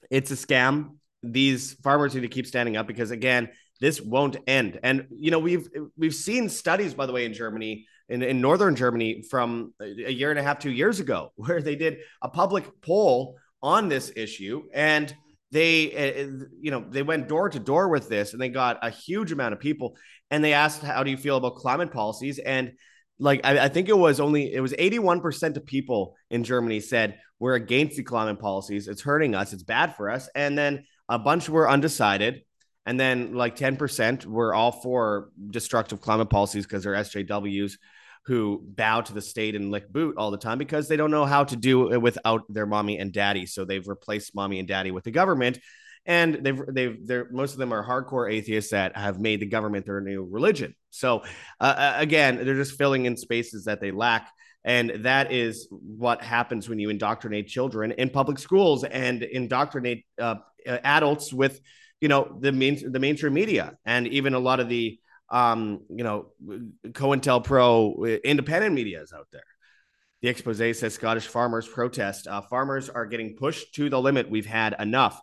it's 0.09 0.31
a 0.31 0.35
scam. 0.35 0.95
These 1.21 1.73
farmers 1.83 2.15
need 2.15 2.21
to 2.21 2.27
keep 2.27 2.47
standing 2.47 2.75
up 2.75 2.87
because, 2.87 3.11
again, 3.11 3.49
this 3.79 4.01
won't 4.01 4.37
end. 4.47 4.79
And 4.83 5.07
you 5.11 5.31
know, 5.31 5.39
we've 5.39 5.67
we've 5.97 6.15
seen 6.15 6.49
studies, 6.49 6.93
by 6.93 7.05
the 7.05 7.13
way, 7.13 7.25
in 7.25 7.33
Germany, 7.33 7.85
in, 8.09 8.21
in 8.21 8.41
northern 8.41 8.75
Germany, 8.75 9.23
from 9.29 9.73
a 9.81 10.11
year 10.11 10.29
and 10.31 10.39
a 10.39 10.43
half, 10.43 10.59
two 10.59 10.71
years 10.71 10.99
ago, 10.99 11.31
where 11.35 11.61
they 11.61 11.75
did 11.75 11.97
a 12.21 12.29
public 12.29 12.65
poll 12.81 13.37
on 13.61 13.89
this 13.89 14.11
issue, 14.15 14.63
and 14.73 15.13
they, 15.51 16.23
uh, 16.23 16.45
you 16.59 16.71
know, 16.71 16.85
they 16.87 17.03
went 17.03 17.27
door 17.27 17.49
to 17.49 17.59
door 17.59 17.89
with 17.89 18.07
this, 18.07 18.33
and 18.33 18.41
they 18.41 18.49
got 18.49 18.79
a 18.81 18.89
huge 18.89 19.31
amount 19.31 19.53
of 19.53 19.59
people, 19.59 19.95
and 20.29 20.43
they 20.43 20.53
asked, 20.53 20.81
"How 20.81 21.03
do 21.03 21.11
you 21.11 21.17
feel 21.17 21.37
about 21.37 21.55
climate 21.55 21.91
policies?" 21.91 22.39
and 22.39 22.73
like 23.19 23.41
I, 23.43 23.65
I, 23.65 23.67
think 23.67 23.89
it 23.89 23.97
was 23.97 24.19
only 24.19 24.53
it 24.53 24.61
was 24.61 24.71
81% 24.73 25.57
of 25.57 25.65
people 25.65 26.15
in 26.29 26.45
Germany 26.45 26.79
said 26.79 27.19
we're 27.37 27.55
against 27.55 27.97
the 27.97 28.03
climate 28.03 28.39
policies. 28.39 28.87
It's 28.87 29.01
hurting 29.01 29.35
us. 29.35 29.53
It's 29.53 29.63
bad 29.63 29.95
for 29.95 30.09
us. 30.09 30.29
And 30.35 30.57
then 30.57 30.85
a 31.09 31.19
bunch 31.19 31.49
were 31.49 31.69
undecided 31.69 32.43
and 32.85 32.99
then 32.99 33.33
like 33.33 33.55
10% 33.55 34.25
were 34.25 34.53
all 34.53 34.71
for 34.71 35.29
destructive 35.49 36.01
climate 36.01 36.29
policies 36.29 36.65
because 36.65 36.83
they're 36.83 36.93
SJWs 36.93 37.73
who 38.25 38.61
bow 38.63 39.01
to 39.01 39.13
the 39.13 39.21
state 39.21 39.55
and 39.55 39.71
lick 39.71 39.91
boot 39.91 40.15
all 40.17 40.31
the 40.31 40.37
time 40.37 40.57
because 40.57 40.87
they 40.87 40.97
don't 40.97 41.11
know 41.11 41.25
how 41.25 41.43
to 41.43 41.55
do 41.55 41.91
it 41.91 42.01
without 42.01 42.43
their 42.49 42.65
mommy 42.65 42.99
and 42.99 43.11
daddy. 43.11 43.45
So 43.45 43.65
they've 43.65 43.87
replaced 43.87 44.35
mommy 44.35 44.59
and 44.59 44.67
daddy 44.67 44.91
with 44.91 45.03
the 45.03 45.11
government. 45.11 45.59
And 46.05 46.35
they've 46.35 46.61
they've 46.67 47.07
they're 47.07 47.27
most 47.29 47.53
of 47.53 47.59
them 47.59 47.73
are 47.73 47.85
hardcore 47.85 48.31
atheists 48.31 48.71
that 48.71 48.95
have 48.95 49.19
made 49.19 49.41
the 49.41 49.45
government 49.45 49.85
their 49.85 50.01
new 50.01 50.23
religion. 50.23 50.73
So 50.89 51.23
uh, 51.59 51.63
uh 51.63 51.93
again, 51.97 52.37
they're 52.37 52.55
just 52.55 52.77
filling 52.77 53.05
in 53.05 53.17
spaces 53.17 53.65
that 53.65 53.81
they 53.81 53.91
lack. 53.91 54.29
And 54.63 54.91
that 55.05 55.31
is 55.31 55.67
what 55.71 56.21
happens 56.21 56.69
when 56.69 56.79
you 56.79 56.89
indoctrinate 56.89 57.47
children 57.47 57.91
in 57.91 58.09
public 58.09 58.39
schools 58.39 58.83
and 58.83 59.23
indoctrinate 59.23 60.05
uh, 60.19 60.35
adults 60.65 61.33
with 61.33 61.59
you 62.01 62.07
know 62.07 62.37
the 62.39 62.51
main 62.51 62.91
the 62.91 62.99
mainstream 62.99 63.33
media 63.33 63.77
and 63.85 64.07
even 64.07 64.33
a 64.33 64.39
lot 64.39 64.59
of 64.59 64.69
the 64.69 64.99
um 65.29 65.81
you 65.89 66.03
know 66.03 66.27
COINTELPRO 66.87 68.23
independent 68.23 68.73
media 68.73 69.01
is 69.01 69.13
out 69.13 69.27
there. 69.31 69.43
The 70.21 70.27
expose 70.27 70.57
says 70.57 70.93
Scottish 70.93 71.27
farmers 71.27 71.67
protest. 71.67 72.27
Uh, 72.27 72.41
farmers 72.41 72.89
are 72.89 73.05
getting 73.05 73.37
pushed 73.37 73.73
to 73.75 73.89
the 73.89 74.01
limit. 74.01 74.29
We've 74.29 74.45
had 74.45 74.75
enough. 74.77 75.21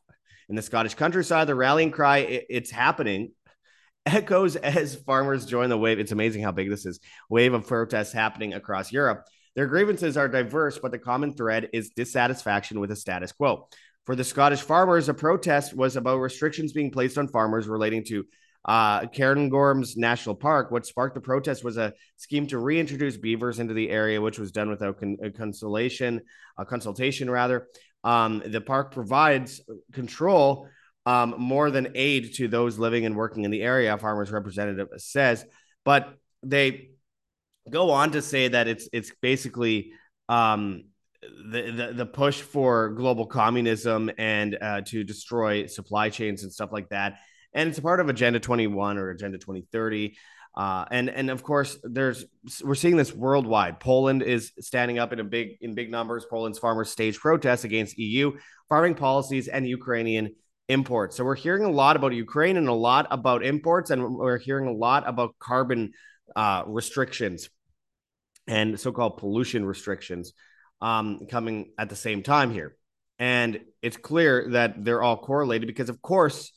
In 0.49 0.56
the 0.56 0.62
Scottish 0.62 0.95
countryside, 0.95 1.49
the 1.49 1.54
rallying 1.54 1.90
cry, 1.90 2.18
it, 2.18 2.47
it's 2.49 2.71
happening, 2.71 3.33
echoes 4.06 4.56
as 4.56 4.95
farmers 4.95 5.45
join 5.45 5.68
the 5.68 5.76
wave. 5.76 5.99
It's 5.99 6.12
amazing 6.12 6.42
how 6.42 6.52
big 6.52 6.71
this 6.71 6.87
is. 6.87 7.00
Wave 7.28 7.52
of 7.52 7.66
protests 7.66 8.12
happening 8.12 8.54
across 8.54 8.90
Europe. 8.90 9.26
Their 9.54 9.66
grievances 9.66 10.16
are 10.16 10.28
diverse, 10.28 10.78
but 10.78 10.92
the 10.92 10.99
common 10.99 11.35
thread 11.35 11.71
is 11.73 11.90
dissatisfaction 11.90 12.78
with 12.78 12.90
the 12.90 12.97
status 12.97 13.33
quo. 13.33 13.68
For 14.06 14.14
the 14.14 14.25
Scottish 14.25 14.62
farmers, 14.62 15.08
a 15.08 15.14
protest 15.14 15.75
was 15.75 15.96
about 15.96 16.18
restrictions 16.18 16.72
being 16.72 16.92
placed 16.92 17.18
on 17.18 17.26
farmers 17.26 17.66
relating 17.66 18.04
to 18.04 18.25
uh, 18.64 19.00
Cairngorms 19.06 19.96
National 19.96 20.36
Park. 20.36 20.70
What 20.70 20.86
sparked 20.86 21.16
the 21.16 21.20
protest 21.20 21.64
was 21.64 21.76
a 21.76 21.92
scheme 22.16 22.46
to 22.48 22.58
reintroduce 22.58 23.16
beavers 23.16 23.58
into 23.58 23.75
the 23.75 23.90
area, 23.90 24.20
which 24.20 24.38
was 24.38 24.52
done 24.52 24.70
without 24.70 25.00
con- 25.00 25.16
a 25.22 25.30
consultation, 25.30 26.20
a 26.56 26.64
consultation 26.64 27.28
rather. 27.28 27.66
Um, 28.04 28.42
the 28.46 28.60
park 28.60 28.92
provides 28.92 29.60
control 29.92 30.68
um, 31.04 31.34
more 31.38 31.72
than 31.72 31.92
aid 31.96 32.34
to 32.34 32.46
those 32.46 32.78
living 32.78 33.06
and 33.06 33.16
working 33.16 33.44
in 33.44 33.50
the 33.50 33.62
area. 33.62 33.96
Farmers 33.98 34.30
representative 34.30 34.88
says, 34.98 35.44
but 35.84 36.14
they 36.44 36.90
go 37.68 37.90
on 37.90 38.12
to 38.12 38.22
say 38.22 38.48
that 38.48 38.68
it's 38.68 38.88
it's 38.92 39.10
basically 39.20 39.92
um, 40.28 40.84
the, 41.50 41.71
the, 41.71 41.92
the 41.95 42.06
push 42.06 42.40
for 42.40 42.90
global 42.90 43.26
communism 43.26 44.11
and 44.18 44.59
uh, 44.61 44.80
to 44.83 45.04
destroy 45.04 45.66
supply 45.66 46.11
chains 46.11 46.42
and 46.42 46.52
stuff 46.52 46.71
like 46.73 46.88
that 46.90 47.18
and 47.56 47.71
it's 47.71 47.78
a 47.78 47.83
part 47.83 48.00
of 48.00 48.09
Agenda 48.09 48.38
21 48.38 48.99
or 48.99 49.11
Agenda 49.11 49.38
2030. 49.38 50.16
Uh, 50.54 50.85
and 50.90 51.11
and 51.11 51.30
of 51.30 51.42
course, 51.42 51.76
there's 51.83 52.25
we're 52.62 52.75
seeing 52.75 52.97
this 52.97 53.12
worldwide. 53.12 53.80
Poland 53.80 54.23
is 54.23 54.52
standing 54.61 54.99
up 54.99 55.12
in 55.12 55.21
a 55.21 55.25
big 55.25 55.56
in 55.61 55.75
big 55.75 55.90
numbers. 55.90 56.25
Poland's 56.30 56.59
farmers 56.59 56.90
stage 56.90 57.18
protests 57.18 57.64
against 57.64 57.99
EU 57.99 58.33
farming 58.68 58.95
policies 58.95 59.49
and 59.49 59.66
Ukrainian 59.66 60.35
imports. 60.68 61.16
So 61.16 61.25
we're 61.25 61.35
hearing 61.35 61.64
a 61.64 61.71
lot 61.71 61.97
about 61.97 62.14
Ukraine 62.14 62.56
and 62.56 62.68
a 62.68 62.75
lot 62.75 63.06
about 63.11 63.45
imports, 63.45 63.90
and 63.90 64.16
we're 64.16 64.38
hearing 64.38 64.66
a 64.66 64.73
lot 64.73 65.06
about 65.06 65.35
carbon 65.38 65.92
uh, 66.35 66.62
restrictions 66.66 67.49
and 68.47 68.78
so-called 68.78 69.18
pollution 69.18 69.64
restrictions 69.64 70.33
um, 70.80 71.26
coming 71.30 71.73
at 71.78 71.88
the 71.88 71.97
same 71.97 72.23
time 72.23 72.52
here. 72.52 72.76
And 73.18 73.61
it's 73.83 73.97
clear 73.97 74.50
that 74.50 74.85
they're 74.85 75.02
all 75.02 75.16
correlated 75.16 75.66
because, 75.66 75.88
of 75.88 76.02
course, 76.02 76.52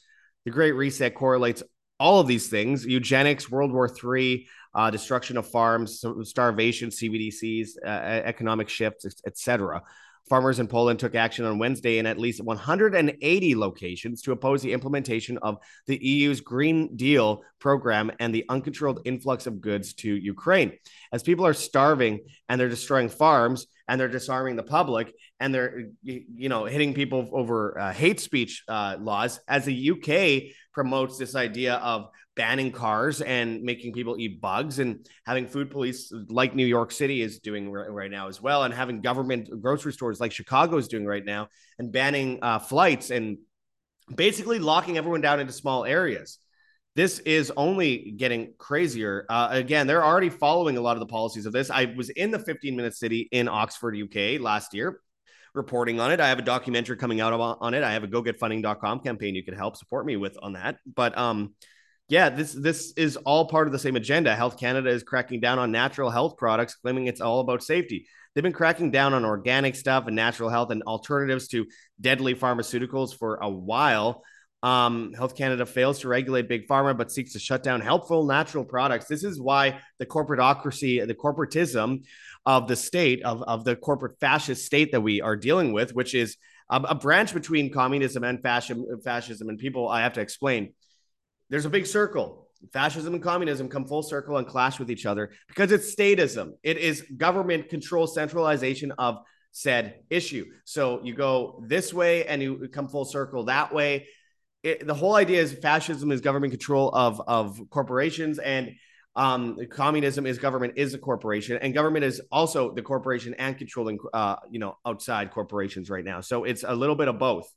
the 0.46 0.52
Great 0.52 0.74
Reset 0.74 1.16
correlates 1.16 1.64
all 2.00 2.20
of 2.20 2.28
these 2.28 2.48
things 2.48 2.86
eugenics, 2.86 3.50
World 3.50 3.72
War 3.72 3.90
III, 3.90 4.48
uh, 4.74 4.90
destruction 4.90 5.38
of 5.38 5.48
farms, 5.48 6.04
starvation, 6.24 6.90
CBDCs, 6.90 7.70
uh, 7.84 7.90
economic 7.90 8.70
shifts, 8.70 9.06
etc. 9.26 9.82
Farmers 10.30 10.60
in 10.60 10.68
Poland 10.68 11.00
took 11.00 11.16
action 11.16 11.44
on 11.44 11.58
Wednesday 11.58 11.98
in 11.98 12.06
at 12.06 12.20
least 12.20 12.44
180 12.44 13.56
locations 13.56 14.22
to 14.22 14.32
oppose 14.32 14.62
the 14.62 14.74
implementation 14.74 15.40
of 15.40 15.58
the 15.88 15.98
EU's 15.98 16.40
Green 16.40 16.96
Deal 16.96 17.42
program 17.60 18.12
and 18.20 18.34
the 18.34 18.46
uncontrolled 18.48 19.02
influx 19.06 19.48
of 19.48 19.60
goods 19.60 19.94
to 19.96 20.16
Ukraine. 20.16 20.74
As 21.12 21.24
people 21.24 21.48
are 21.48 21.54
starving 21.54 22.20
and 22.48 22.62
they're 22.62 22.70
destroying 22.70 23.10
farms 23.10 23.66
and 23.88 24.00
they're 24.00 24.08
disarming 24.08 24.56
the 24.56 24.64
public 24.64 25.12
and 25.40 25.54
they're 25.54 25.86
you 26.04 26.48
know 26.48 26.66
hitting 26.66 26.94
people 26.94 27.28
over 27.34 27.80
uh, 27.80 27.92
hate 27.92 28.20
speech 28.20 28.64
uh, 28.68 28.98
laws, 29.00 29.40
as 29.48 29.66
the 29.66 29.92
UK 29.92 30.54
promotes 30.74 31.18
this 31.18 31.36
idea 31.36 31.76
of 31.76 32.10
banning 32.40 32.72
cars 32.72 33.20
and 33.20 33.62
making 33.64 33.92
people 33.92 34.16
eat 34.18 34.40
bugs 34.40 34.80
and 34.80 35.06
having 35.26 35.46
food 35.46 35.70
police 35.70 36.10
like 36.30 36.56
New 36.56 36.66
York 36.66 36.90
City 36.90 37.22
is 37.22 37.40
doing 37.40 37.70
right 37.70 38.10
now 38.10 38.30
as 38.30 38.42
well, 38.42 38.64
and 38.64 38.74
having 38.74 39.02
government 39.02 39.50
grocery 39.62 39.92
stores 39.92 40.22
like 40.22 40.32
Chicago 40.32 40.78
is 40.78 40.88
doing 40.88 41.06
right 41.06 41.26
now, 41.26 41.50
and 41.80 41.92
banning 41.92 42.40
uh, 42.42 42.58
flights 42.58 43.12
and 43.12 43.40
basically 44.16 44.58
locking 44.58 44.98
everyone 44.98 45.20
down 45.20 45.42
into 45.42 45.52
small 45.52 45.84
areas. 45.84 46.38
This 46.96 47.20
is 47.20 47.52
only 47.58 48.14
getting 48.16 48.54
crazier. 48.58 49.26
Uh, 49.30 49.50
again, 49.52 49.86
they're 49.86 50.06
already 50.06 50.30
following 50.30 50.78
a 50.78 50.82
lot 50.82 50.96
of 50.96 51.02
the 51.02 51.08
policies 51.08 51.46
of 51.46 51.52
this. 51.52 51.70
I 51.70 51.94
was 51.98 52.10
in 52.10 52.32
the 52.32 52.40
15 52.40 52.74
minute 52.74 52.96
city 52.96 53.28
in 53.34 53.50
Oxford, 53.50 53.98
UK 53.98 54.40
last 54.40 54.74
year 54.74 55.02
reporting 55.54 56.00
on 56.00 56.14
it. 56.14 56.22
I 56.22 56.30
have 56.30 56.40
a 56.40 56.44
documentary 56.44 56.96
coming 56.96 57.20
out 57.20 57.34
on 57.34 57.74
it. 57.74 57.84
I 57.84 57.92
have 57.92 58.06
a 58.06 58.08
gogetfunding.com 58.08 59.02
campaign 59.02 59.36
you 59.36 59.44
can 59.44 59.56
help 59.56 59.76
support 59.76 60.06
me 60.06 60.16
with 60.16 60.38
on 60.42 60.54
that. 60.54 60.78
But 60.96 61.18
um, 61.18 61.56
yeah, 62.10 62.30
this 62.30 62.54
this 62.54 62.92
is 62.98 63.18
all 63.18 63.48
part 63.48 63.68
of 63.68 63.72
the 63.72 63.80
same 63.80 63.96
agenda. 63.96 64.36
Health 64.36 64.60
Canada 64.60 64.90
is 64.90 65.04
cracking 65.04 65.40
down 65.40 65.60
on 65.60 65.72
natural 65.72 66.10
health 66.10 66.38
products, 66.38 66.76
claiming 66.76 67.06
it's 67.06 67.22
all 67.22 67.40
about 67.40 67.64
safety. 67.64 68.08
They've 68.34 68.44
been 68.44 68.52
cracking 68.52 68.90
down 68.90 69.14
on 69.14 69.26
organic 69.26 69.76
stuff 69.76 70.08
and 70.08 70.16
natural 70.16 70.50
health 70.50 70.72
and 70.72 70.82
alternatives 70.84 71.48
to 71.50 71.68
deadly 72.02 72.34
pharmaceuticals 72.34 73.16
for 73.16 73.38
a 73.38 73.50
while. 73.50 74.24
Um, 74.62 75.14
health 75.14 75.38
Canada 75.38 75.66
fails 75.66 76.00
to 76.00 76.10
regulate 76.10 76.50
big 76.50 76.68
pharma, 76.68 76.98
but 76.98 77.12
seeks 77.12 77.34
to 77.34 77.40
shut 77.40 77.64
down 77.64 77.80
helpful 77.80 78.26
natural 78.26 78.66
products. 78.66 79.06
This 79.06 79.24
is 79.24 79.40
why 79.40 79.80
the 80.00 80.06
corporateocracy, 80.06 81.06
the 81.08 81.16
corporatism 81.16 82.06
of 82.46 82.68
the 82.68 82.76
state, 82.76 83.24
of, 83.24 83.44
of 83.44 83.64
the 83.64 83.76
corporate 83.76 84.20
fascist 84.20 84.66
state 84.66 84.92
that 84.92 85.02
we 85.02 85.22
are 85.22 85.36
dealing 85.36 85.74
with, 85.74 85.94
which 85.94 86.14
is 86.16 86.36
a, 86.70 86.78
a 86.78 86.96
branch 86.96 87.34
between 87.34 87.72
communism 87.72 88.24
and 88.24 88.42
fascism, 88.42 88.86
fascism. 89.04 89.48
And 89.48 89.60
people, 89.60 89.88
I 89.88 90.02
have 90.02 90.14
to 90.14 90.22
explain 90.22 90.74
there's 91.50 91.66
a 91.66 91.70
big 91.70 91.86
circle. 91.86 92.48
Fascism 92.74 93.14
and 93.14 93.24
communism 93.24 93.70
come 93.70 93.86
full 93.86 94.04
circle 94.04 94.38
and 94.38 94.46
clash 94.46 94.80
with 94.80 94.92
each 94.92 95.06
other 95.06 95.32
because 95.48 95.72
it's 95.72 95.96
statism. 95.96 96.52
It 96.62 96.78
is 96.78 97.04
government 97.16 97.70
control 97.70 98.06
centralization 98.06 98.92
of 98.98 99.20
said 99.52 100.02
issue. 100.10 100.46
So 100.66 101.02
you 101.04 101.14
go 101.14 101.64
this 101.66 101.94
way 101.94 102.26
and 102.26 102.42
you 102.42 102.68
come 102.72 102.88
full 102.88 103.06
circle 103.06 103.46
that 103.46 103.74
way. 103.74 104.08
It, 104.62 104.86
the 104.86 104.94
whole 104.94 105.16
idea 105.16 105.42
is 105.42 105.54
fascism 105.54 106.12
is 106.12 106.20
government 106.20 106.52
control 106.52 106.90
of 106.90 107.22
of 107.28 107.60
corporations 107.70 108.40
and 108.40 108.72
um, 109.16 109.58
communism 109.72 110.26
is 110.26 110.38
government 110.38 110.74
is 110.76 110.94
a 110.94 110.98
corporation 110.98 111.58
and 111.62 111.74
government 111.74 112.06
is 112.06 112.22
also 112.32 112.74
the 112.74 112.82
corporation 112.82 113.34
and 113.36 113.58
controlling 113.58 113.98
uh, 114.14 114.36
you 114.52 114.60
know 114.60 114.78
outside 114.86 115.32
corporations 115.32 115.90
right 115.90 116.04
now 116.04 116.20
so 116.22 116.44
it's 116.44 116.64
a 116.68 116.76
little 116.76 116.96
bit 116.96 117.08
of 117.08 117.18
both 117.18 117.50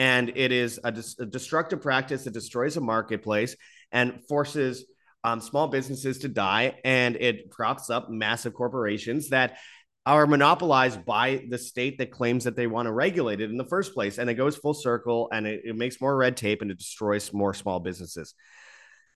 and 0.00 0.32
it 0.34 0.50
is 0.50 0.80
a, 0.82 0.94
a 1.18 1.26
destructive 1.26 1.82
practice 1.82 2.24
that 2.24 2.32
destroys 2.32 2.78
a 2.78 2.80
marketplace 2.80 3.54
and 3.92 4.18
forces 4.30 4.86
um, 5.24 5.42
small 5.42 5.68
businesses 5.68 6.20
to 6.20 6.28
die, 6.28 6.78
and 6.86 7.16
it 7.16 7.50
props 7.50 7.90
up 7.90 8.08
massive 8.08 8.54
corporations 8.54 9.28
that 9.28 9.58
are 10.06 10.26
monopolized 10.26 11.04
by 11.04 11.44
the 11.50 11.58
state 11.58 11.98
that 11.98 12.10
claims 12.10 12.44
that 12.44 12.56
they 12.56 12.66
want 12.66 12.86
to 12.86 12.92
regulate 12.92 13.42
it 13.42 13.50
in 13.50 13.58
the 13.58 13.66
first 13.66 13.92
place. 13.92 14.16
And 14.16 14.30
it 14.30 14.34
goes 14.34 14.56
full 14.56 14.72
circle 14.72 15.28
and 15.30 15.46
it, 15.46 15.60
it 15.66 15.76
makes 15.76 16.00
more 16.00 16.16
red 16.16 16.34
tape 16.38 16.62
and 16.62 16.70
it 16.70 16.78
destroys 16.78 17.30
more 17.34 17.52
small 17.52 17.78
businesses. 17.78 18.34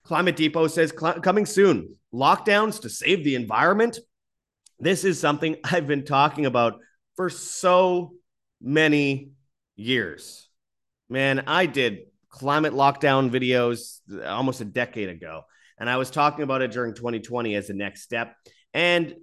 Climate 0.04 0.36
Depot 0.36 0.66
says 0.66 0.92
coming 0.92 1.46
soon, 1.46 1.96
lockdowns 2.12 2.82
to 2.82 2.90
save 2.90 3.24
the 3.24 3.36
environment. 3.36 3.98
This 4.78 5.04
is 5.04 5.18
something 5.18 5.56
I've 5.64 5.86
been 5.86 6.04
talking 6.04 6.44
about 6.44 6.74
for 7.16 7.30
so 7.30 8.12
many 8.60 9.30
years 9.76 10.43
man, 11.08 11.44
I 11.46 11.66
did 11.66 12.06
climate 12.28 12.72
lockdown 12.72 13.30
videos 13.30 14.00
uh, 14.12 14.24
almost 14.24 14.60
a 14.60 14.64
decade 14.64 15.08
ago. 15.08 15.42
And 15.78 15.88
I 15.90 15.96
was 15.96 16.10
talking 16.10 16.42
about 16.42 16.62
it 16.62 16.72
during 16.72 16.94
2020 16.94 17.54
as 17.54 17.68
the 17.68 17.74
next 17.74 18.02
step. 18.02 18.34
And, 18.72 19.14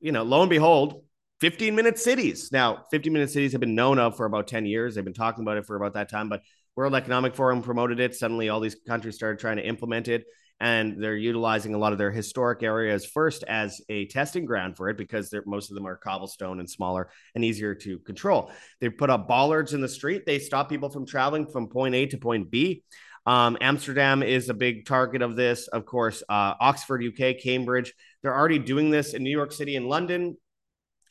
you 0.00 0.12
know, 0.12 0.22
lo 0.22 0.42
and 0.42 0.50
behold, 0.50 1.02
15 1.40 1.74
minute 1.74 1.98
cities. 1.98 2.50
Now, 2.52 2.84
15 2.90 3.12
minute 3.12 3.30
cities 3.30 3.52
have 3.52 3.60
been 3.60 3.74
known 3.74 3.98
of 3.98 4.16
for 4.16 4.26
about 4.26 4.48
10 4.48 4.66
years. 4.66 4.94
They've 4.94 5.04
been 5.04 5.14
talking 5.14 5.44
about 5.44 5.56
it 5.56 5.66
for 5.66 5.76
about 5.76 5.94
that 5.94 6.10
time, 6.10 6.28
but 6.28 6.42
World 6.76 6.94
Economic 6.94 7.34
Forum 7.34 7.62
promoted 7.62 8.00
it. 8.00 8.14
Suddenly, 8.14 8.48
all 8.48 8.60
these 8.60 8.76
countries 8.86 9.16
started 9.16 9.38
trying 9.38 9.56
to 9.56 9.66
implement 9.66 10.08
it 10.08 10.24
and 10.60 11.02
they're 11.02 11.16
utilizing 11.16 11.74
a 11.74 11.78
lot 11.78 11.92
of 11.92 11.98
their 11.98 12.10
historic 12.10 12.62
areas 12.62 13.06
first 13.06 13.44
as 13.44 13.80
a 13.88 14.06
testing 14.06 14.44
ground 14.44 14.76
for 14.76 14.88
it 14.88 14.96
because 14.96 15.32
most 15.46 15.70
of 15.70 15.74
them 15.74 15.86
are 15.86 15.96
cobblestone 15.96 16.60
and 16.60 16.68
smaller 16.68 17.10
and 17.34 17.44
easier 17.44 17.74
to 17.74 17.98
control. 18.00 18.50
They 18.80 18.88
put 18.88 19.10
up 19.10 19.28
bollards 19.28 19.74
in 19.74 19.80
the 19.80 19.88
street. 19.88 20.26
They 20.26 20.38
stop 20.38 20.68
people 20.68 20.90
from 20.90 21.06
traveling 21.06 21.46
from 21.46 21.68
point 21.68 21.94
A 21.94 22.06
to 22.06 22.18
point 22.18 22.50
B. 22.50 22.82
Um, 23.26 23.58
Amsterdam 23.60 24.22
is 24.22 24.48
a 24.48 24.54
big 24.54 24.86
target 24.86 25.22
of 25.22 25.36
this. 25.36 25.68
Of 25.68 25.84
course, 25.84 26.22
uh, 26.28 26.54
Oxford, 26.60 27.04
UK, 27.04 27.38
Cambridge. 27.38 27.92
They're 28.22 28.34
already 28.34 28.58
doing 28.58 28.90
this 28.90 29.14
in 29.14 29.22
New 29.22 29.30
York 29.30 29.52
City 29.52 29.76
and 29.76 29.86
London 29.86 30.36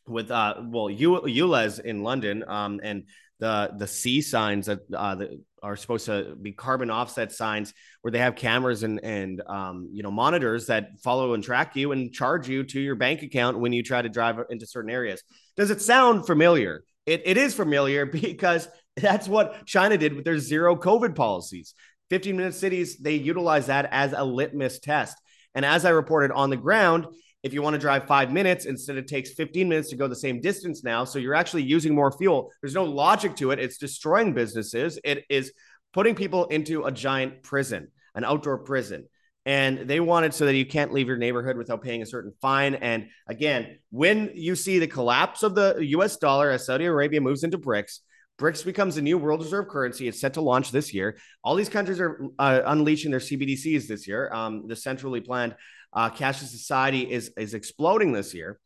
with, 0.08 0.32
uh, 0.32 0.56
well, 0.64 0.88
ULEZ 0.88 1.80
in 1.82 2.02
London 2.02 2.44
um, 2.48 2.80
and 2.82 3.04
the 3.40 3.72
the 3.78 3.88
C 3.88 4.22
signs 4.22 4.66
that 4.68 4.80
uh, 4.94 5.16
that 5.16 5.30
are 5.64 5.76
supposed 5.76 6.06
to 6.06 6.36
be 6.42 6.52
carbon 6.52 6.90
offset 6.90 7.32
signs 7.32 7.74
where 8.02 8.12
they 8.12 8.20
have 8.20 8.36
cameras 8.36 8.84
and 8.84 9.04
and 9.04 9.42
um, 9.48 9.90
you 9.92 10.04
know 10.04 10.12
monitors 10.12 10.68
that 10.68 11.00
follow 11.04 11.34
and 11.34 11.44
track 11.44 11.76
you 11.76 11.92
and 11.92 12.14
charge 12.14 12.48
you 12.48 12.64
to 12.64 12.80
your 12.80 12.96
bank 12.96 13.22
account 13.22 13.60
when 13.60 13.74
you 13.74 13.84
try 13.84 14.02
to 14.02 14.10
drive 14.10 14.38
into 14.50 14.66
certain 14.66 14.92
areas. 14.92 15.22
Does 15.56 15.72
it 15.72 15.82
sound 15.82 16.26
familiar? 16.26 16.84
It, 17.06 17.24
it 17.26 17.38
is 17.38 17.54
familiar 17.54 18.06
because 18.06 18.68
that's 18.96 19.28
what 19.28 19.66
China 19.66 19.98
did 19.98 20.14
with 20.14 20.26
their 20.26 20.40
zero 20.40 20.76
COVID 20.76 21.16
policies. 21.16 21.74
15 22.10 22.38
minute 22.38 22.54
cities, 22.54 22.98
they 22.98 23.16
utilize 23.16 23.68
that 23.68 23.90
as 23.92 24.14
a 24.14 24.24
litmus 24.24 24.80
test. 24.80 25.18
And 25.54 25.66
as 25.66 25.86
I 25.86 25.90
reported 25.90 26.32
on 26.32 26.50
the 26.50 26.58
ground, 26.58 27.08
if 27.44 27.54
you 27.54 27.62
want 27.62 27.76
to 27.76 27.80
drive 27.80 28.08
five 28.08 28.32
minutes, 28.32 28.66
instead 28.66 28.98
it 28.98 29.08
takes 29.08 29.32
15 29.34 29.70
minutes 29.70 29.90
to 29.90 29.96
go 29.96 30.08
the 30.08 30.16
same 30.16 30.42
distance 30.42 30.84
now. 30.84 31.04
So 31.04 31.20
you're 31.20 31.36
actually 31.36 31.64
using 31.64 31.94
more 31.94 32.12
fuel. 32.12 32.52
There's 32.62 32.74
no 32.74 32.84
logic 32.84 33.36
to 33.38 33.52
it. 33.52 33.60
It's 33.60 33.78
destroying 33.78 34.34
businesses. 34.34 35.00
It 35.04 35.24
is 35.30 35.54
putting 35.94 36.16
people 36.16 36.46
into 36.46 36.86
a 36.86 36.92
giant 36.92 37.44
prison, 37.44 37.90
an 38.16 38.24
outdoor 38.24 38.60
prison. 38.60 39.08
and 39.46 39.88
they 39.88 40.02
want 40.02 40.26
it 40.26 40.34
so 40.34 40.46
that 40.46 40.56
you 40.56 40.66
can't 40.66 40.92
leave 40.92 41.08
your 41.08 41.16
neighborhood 41.18 41.56
without 41.56 41.82
paying 41.82 42.02
a 42.02 42.06
certain 42.06 42.34
fine. 42.42 42.76
And 42.76 43.08
again, 43.28 43.80
when 43.92 44.32
you 44.34 44.56
see 44.58 44.78
the 44.78 44.88
collapse 44.88 45.42
of 45.42 45.56
the 45.56 45.78
US 45.80 46.18
dollar 46.18 46.52
as 46.52 46.66
Saudi 46.66 46.84
Arabia 46.84 47.22
moves 47.22 47.46
into 47.46 47.58
BRICS, 47.58 48.00
BRICS 48.40 48.66
becomes 48.66 48.98
a 48.98 49.02
new 49.02 49.18
world 49.18 49.42
reserve 49.42 49.68
currency. 49.70 50.08
It's 50.08 50.20
set 50.20 50.34
to 50.34 50.42
launch 50.42 50.72
this 50.72 50.94
year. 50.94 51.18
All 51.44 51.56
these 51.56 51.70
countries 51.70 52.00
are 52.00 52.20
uh, 52.38 52.62
unleashing 52.66 53.10
their 53.10 53.22
CBDCs 53.22 53.88
this 53.88 54.08
year. 54.08 54.32
Um, 54.34 54.68
the 54.68 54.76
centrally 54.76 55.22
planned 55.22 55.56
uh, 55.98 56.12
cashless 56.12 56.50
society 56.50 57.12
is 57.12 57.32
is 57.38 57.56
exploding 57.56 58.12
this 58.14 58.32
year, 58.32 58.60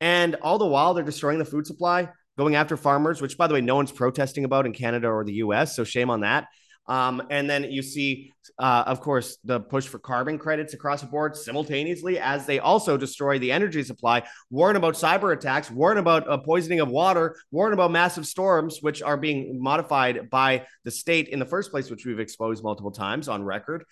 and 0.00 0.36
all 0.36 0.56
the 0.56 0.66
while 0.66 0.94
they're 0.94 1.02
destroying 1.02 1.40
the 1.40 1.44
food 1.44 1.66
supply, 1.66 2.08
going 2.38 2.54
after 2.54 2.76
farmers, 2.76 3.20
which 3.20 3.36
by 3.36 3.48
the 3.48 3.54
way 3.54 3.60
no 3.60 3.74
one's 3.74 3.90
protesting 3.90 4.44
about 4.44 4.66
in 4.66 4.72
Canada 4.72 5.08
or 5.08 5.24
the 5.24 5.34
U.S. 5.34 5.74
So 5.74 5.82
shame 5.82 6.10
on 6.10 6.20
that. 6.20 6.46
Um, 6.86 7.20
and 7.30 7.50
then 7.50 7.64
you 7.64 7.82
see, 7.82 8.32
uh, 8.60 8.84
of 8.86 9.00
course, 9.00 9.38
the 9.42 9.58
push 9.58 9.88
for 9.88 9.98
carbon 9.98 10.38
credits 10.38 10.74
across 10.74 11.00
the 11.00 11.08
board 11.08 11.36
simultaneously 11.36 12.20
as 12.20 12.46
they 12.46 12.60
also 12.60 12.96
destroy 12.96 13.40
the 13.40 13.50
energy 13.50 13.82
supply, 13.82 14.22
warn 14.50 14.76
about 14.76 14.94
cyber 14.94 15.32
attacks, 15.32 15.68
warn 15.68 15.98
about 15.98 16.28
uh, 16.28 16.38
poisoning 16.38 16.78
of 16.78 16.88
water, 16.88 17.34
warn 17.50 17.72
about 17.72 17.90
massive 17.90 18.28
storms, 18.28 18.78
which 18.80 19.02
are 19.02 19.16
being 19.16 19.60
modified 19.60 20.30
by 20.30 20.64
the 20.84 20.92
state 20.92 21.26
in 21.26 21.40
the 21.40 21.44
first 21.44 21.72
place, 21.72 21.90
which 21.90 22.06
we've 22.06 22.20
exposed 22.20 22.62
multiple 22.62 22.92
times 22.92 23.26
on 23.26 23.42
record. 23.42 23.84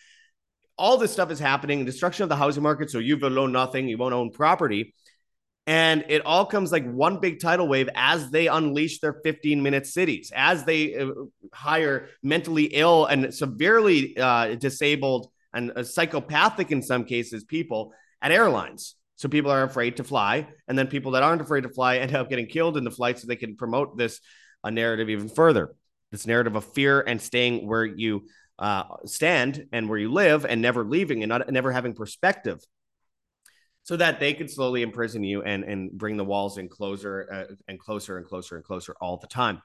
All 0.76 0.96
this 0.98 1.12
stuff 1.12 1.30
is 1.30 1.38
happening, 1.38 1.84
destruction 1.84 2.24
of 2.24 2.28
the 2.28 2.36
housing 2.36 2.62
market. 2.62 2.90
So 2.90 2.98
you 2.98 3.16
will 3.16 3.38
own 3.38 3.52
nothing, 3.52 3.88
you 3.88 3.98
won't 3.98 4.14
own 4.14 4.30
property. 4.30 4.94
And 5.66 6.04
it 6.08 6.26
all 6.26 6.44
comes 6.44 6.72
like 6.72 6.84
one 6.90 7.20
big 7.20 7.40
tidal 7.40 7.68
wave 7.68 7.88
as 7.94 8.30
they 8.30 8.48
unleash 8.48 9.00
their 9.00 9.14
15 9.24 9.62
minute 9.62 9.86
cities, 9.86 10.30
as 10.34 10.64
they 10.64 10.94
uh, 10.94 11.10
hire 11.54 12.08
mentally 12.22 12.64
ill 12.64 13.06
and 13.06 13.32
severely 13.32 14.16
uh, 14.18 14.56
disabled 14.56 15.30
and 15.54 15.72
uh, 15.74 15.82
psychopathic 15.82 16.70
in 16.70 16.82
some 16.82 17.04
cases 17.04 17.44
people 17.44 17.94
at 18.20 18.30
airlines. 18.30 18.96
So 19.16 19.28
people 19.28 19.50
are 19.50 19.62
afraid 19.62 19.96
to 19.96 20.04
fly. 20.04 20.48
And 20.68 20.76
then 20.76 20.88
people 20.88 21.12
that 21.12 21.22
aren't 21.22 21.40
afraid 21.40 21.62
to 21.62 21.68
fly 21.70 21.96
end 21.98 22.14
up 22.14 22.28
getting 22.28 22.46
killed 22.46 22.76
in 22.76 22.84
the 22.84 22.90
flight 22.90 23.18
so 23.18 23.26
they 23.26 23.36
can 23.36 23.56
promote 23.56 23.96
this 23.96 24.20
a 24.62 24.70
narrative 24.70 25.08
even 25.08 25.28
further. 25.28 25.74
This 26.10 26.26
narrative 26.26 26.56
of 26.56 26.64
fear 26.74 27.00
and 27.00 27.20
staying 27.20 27.66
where 27.66 27.84
you 27.84 28.26
uh, 28.58 28.84
stand 29.06 29.66
and 29.72 29.88
where 29.88 29.98
you 29.98 30.12
live 30.12 30.44
and 30.44 30.62
never 30.62 30.84
leaving 30.84 31.22
and 31.22 31.28
not, 31.30 31.50
never 31.50 31.72
having 31.72 31.94
perspective 31.94 32.60
so 33.82 33.96
that 33.96 34.18
they 34.18 34.34
could 34.34 34.50
slowly 34.50 34.82
imprison 34.82 35.22
you 35.22 35.42
and 35.42 35.62
and 35.64 35.92
bring 35.92 36.16
the 36.16 36.24
walls 36.24 36.58
in 36.58 36.68
closer 36.68 37.28
uh, 37.30 37.54
and 37.68 37.78
closer 37.78 38.16
and 38.16 38.26
closer 38.26 38.56
and 38.56 38.64
closer 38.64 38.94
all 39.00 39.18
the 39.18 39.26
time. 39.26 39.62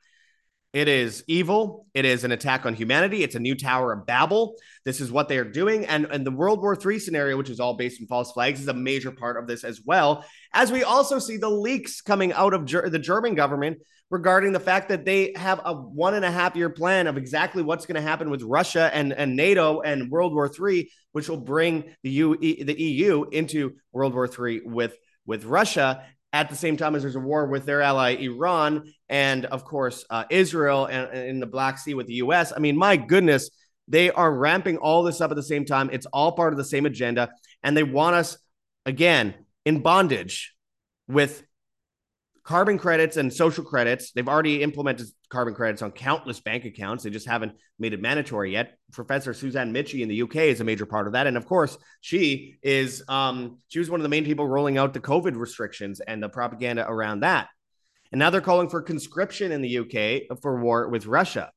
It 0.71 0.87
is 0.87 1.23
evil. 1.27 1.87
It 1.95 2.05
is 2.05 2.23
an 2.23 2.31
attack 2.31 2.67
on 2.67 2.75
humanity. 2.75 3.23
It's 3.23 3.33
a 3.33 3.39
new 3.39 3.55
Tower 3.55 3.91
of 3.91 4.05
Babel. 4.05 4.55
This 4.85 5.01
is 5.01 5.11
what 5.11 5.27
they 5.27 5.39
are 5.39 5.43
doing. 5.43 5.85
And, 5.87 6.05
and 6.05 6.23
the 6.23 6.31
World 6.31 6.61
War 6.61 6.77
III 6.79 6.99
scenario, 6.99 7.37
which 7.37 7.49
is 7.49 7.59
all 7.59 7.73
based 7.73 7.99
on 7.99 8.07
false 8.07 8.31
flags, 8.31 8.61
is 8.61 8.67
a 8.67 8.73
major 8.73 9.09
part 9.09 9.37
of 9.37 9.47
this 9.47 9.63
as 9.63 9.81
well. 9.83 10.23
As 10.53 10.71
we 10.71 10.83
also 10.83 11.17
see 11.17 11.37
the 11.37 11.49
leaks 11.49 12.01
coming 12.01 12.33
out 12.33 12.53
of 12.53 12.65
ger- 12.65 12.87
the 12.87 12.99
German 12.99 13.33
government 13.33 13.79
regarding 14.11 14.53
the 14.53 14.59
fact 14.59 14.89
that 14.89 15.05
they 15.05 15.33
have 15.35 15.59
a 15.65 15.73
one 15.73 16.13
and 16.13 16.25
a 16.25 16.31
half 16.31 16.55
year 16.55 16.69
plan 16.69 17.07
of 17.07 17.17
exactly 17.17 17.63
what's 17.63 17.87
going 17.87 17.95
to 17.95 18.07
happen 18.07 18.29
with 18.29 18.43
Russia 18.43 18.91
and, 18.93 19.11
and 19.11 19.35
NATO 19.35 19.81
and 19.81 20.11
World 20.11 20.35
War 20.35 20.51
III, 20.51 20.87
which 21.13 21.29
will 21.29 21.37
bring 21.37 21.95
the, 22.03 22.11
U, 22.11 22.37
the 22.37 22.79
EU 22.79 23.25
into 23.31 23.73
World 23.91 24.13
War 24.13 24.27
III 24.27 24.61
with, 24.65 24.95
with 25.25 25.45
Russia 25.45 26.03
at 26.31 26.49
the 26.49 26.55
same 26.55 26.77
time 26.77 26.95
as 26.95 27.01
there's 27.01 27.15
a 27.15 27.19
war 27.19 27.47
with 27.47 27.65
their 27.65 27.81
ally 27.81 28.15
Iran 28.15 28.91
and 29.07 29.45
of 29.45 29.65
course 29.65 30.05
uh, 30.09 30.25
Israel 30.29 30.85
and, 30.85 31.09
and 31.11 31.27
in 31.27 31.39
the 31.39 31.47
Black 31.47 31.77
Sea 31.77 31.95
with 31.95 32.07
the 32.07 32.15
US. 32.15 32.53
I 32.55 32.59
mean, 32.59 32.77
my 32.77 32.97
goodness, 32.97 33.49
they 33.87 34.11
are 34.11 34.31
ramping 34.31 34.77
all 34.77 35.03
this 35.03 35.21
up 35.21 35.31
at 35.31 35.37
the 35.37 35.43
same 35.43 35.65
time. 35.65 35.89
It's 35.91 36.05
all 36.07 36.33
part 36.33 36.53
of 36.53 36.57
the 36.57 36.65
same 36.65 36.85
agenda 36.85 37.29
and 37.63 37.75
they 37.75 37.83
want 37.83 38.15
us 38.15 38.37
again 38.85 39.33
in 39.65 39.81
bondage 39.81 40.53
with 41.07 41.43
carbon 42.49 42.79
credits 42.79 43.15
and 43.15 43.31
social 43.31 43.63
credits. 43.63 44.11
They've 44.11 44.27
already 44.27 44.63
implemented 44.63 45.05
carbon 45.29 45.53
credits 45.53 45.83
on 45.83 45.91
countless 45.91 46.39
bank 46.39 46.65
accounts. 46.65 47.03
They 47.03 47.11
just 47.11 47.27
haven't 47.27 47.51
made 47.77 47.93
it 47.93 48.01
mandatory 48.01 48.53
yet. 48.53 48.75
Professor 48.91 49.35
Suzanne 49.35 49.71
Michie 49.71 50.01
in 50.01 50.09
the 50.09 50.23
UK 50.23 50.35
is 50.37 50.59
a 50.59 50.63
major 50.63 50.87
part 50.87 51.05
of 51.05 51.13
that. 51.13 51.27
And 51.27 51.37
of 51.37 51.45
course, 51.45 51.77
she 52.01 52.55
is 52.63 53.03
um, 53.07 53.59
she 53.67 53.77
was 53.77 53.91
one 53.91 53.99
of 53.99 54.03
the 54.03 54.09
main 54.09 54.25
people 54.25 54.47
rolling 54.47 54.79
out 54.79 54.95
the 54.95 54.99
COVID 54.99 55.35
restrictions 55.35 55.99
and 55.99 56.23
the 56.23 56.27
propaganda 56.27 56.89
around 56.89 57.19
that. 57.19 57.49
And 58.11 58.17
now 58.17 58.31
they're 58.31 58.41
calling 58.41 58.67
for 58.67 58.81
conscription 58.81 59.51
in 59.51 59.61
the 59.61 59.77
UK 59.77 60.39
for 60.41 60.59
war 60.59 60.89
with 60.89 61.05
Russia 61.05 61.51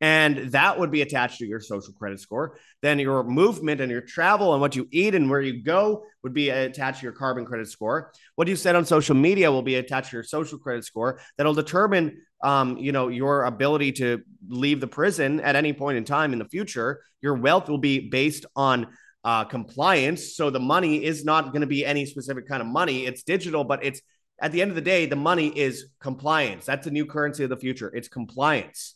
and 0.00 0.52
that 0.52 0.78
would 0.78 0.90
be 0.90 1.02
attached 1.02 1.38
to 1.38 1.46
your 1.46 1.60
social 1.60 1.92
credit 1.92 2.20
score. 2.20 2.58
Then 2.82 2.98
your 2.98 3.24
movement 3.24 3.80
and 3.80 3.90
your 3.90 4.00
travel 4.00 4.52
and 4.52 4.60
what 4.60 4.76
you 4.76 4.86
eat 4.92 5.14
and 5.14 5.28
where 5.28 5.40
you 5.40 5.62
go 5.62 6.04
would 6.22 6.32
be 6.32 6.50
attached 6.50 7.00
to 7.00 7.04
your 7.04 7.12
carbon 7.12 7.44
credit 7.44 7.68
score. 7.68 8.12
What 8.36 8.48
you 8.48 8.54
said 8.54 8.76
on 8.76 8.84
social 8.84 9.16
media 9.16 9.50
will 9.50 9.62
be 9.62 9.74
attached 9.74 10.10
to 10.10 10.16
your 10.16 10.22
social 10.22 10.58
credit 10.58 10.84
score. 10.84 11.20
That'll 11.36 11.54
determine, 11.54 12.22
um, 12.44 12.76
you 12.78 12.92
know, 12.92 13.08
your 13.08 13.44
ability 13.44 13.92
to 13.92 14.22
leave 14.48 14.80
the 14.80 14.86
prison 14.86 15.40
at 15.40 15.56
any 15.56 15.72
point 15.72 15.98
in 15.98 16.04
time 16.04 16.32
in 16.32 16.38
the 16.38 16.48
future. 16.48 17.02
Your 17.20 17.34
wealth 17.34 17.68
will 17.68 17.78
be 17.78 18.08
based 18.08 18.46
on 18.54 18.86
uh, 19.24 19.44
compliance. 19.44 20.36
So 20.36 20.48
the 20.48 20.60
money 20.60 21.04
is 21.04 21.24
not 21.24 21.50
going 21.50 21.62
to 21.62 21.66
be 21.66 21.84
any 21.84 22.06
specific 22.06 22.46
kind 22.46 22.62
of 22.62 22.68
money. 22.68 23.04
It's 23.04 23.24
digital, 23.24 23.64
but 23.64 23.84
it's 23.84 24.00
at 24.40 24.52
the 24.52 24.62
end 24.62 24.70
of 24.70 24.76
the 24.76 24.80
day, 24.80 25.06
the 25.06 25.16
money 25.16 25.48
is 25.48 25.86
compliance. 26.00 26.64
That's 26.64 26.84
the 26.84 26.92
new 26.92 27.04
currency 27.04 27.42
of 27.42 27.50
the 27.50 27.56
future. 27.56 27.92
It's 27.92 28.06
compliance 28.06 28.94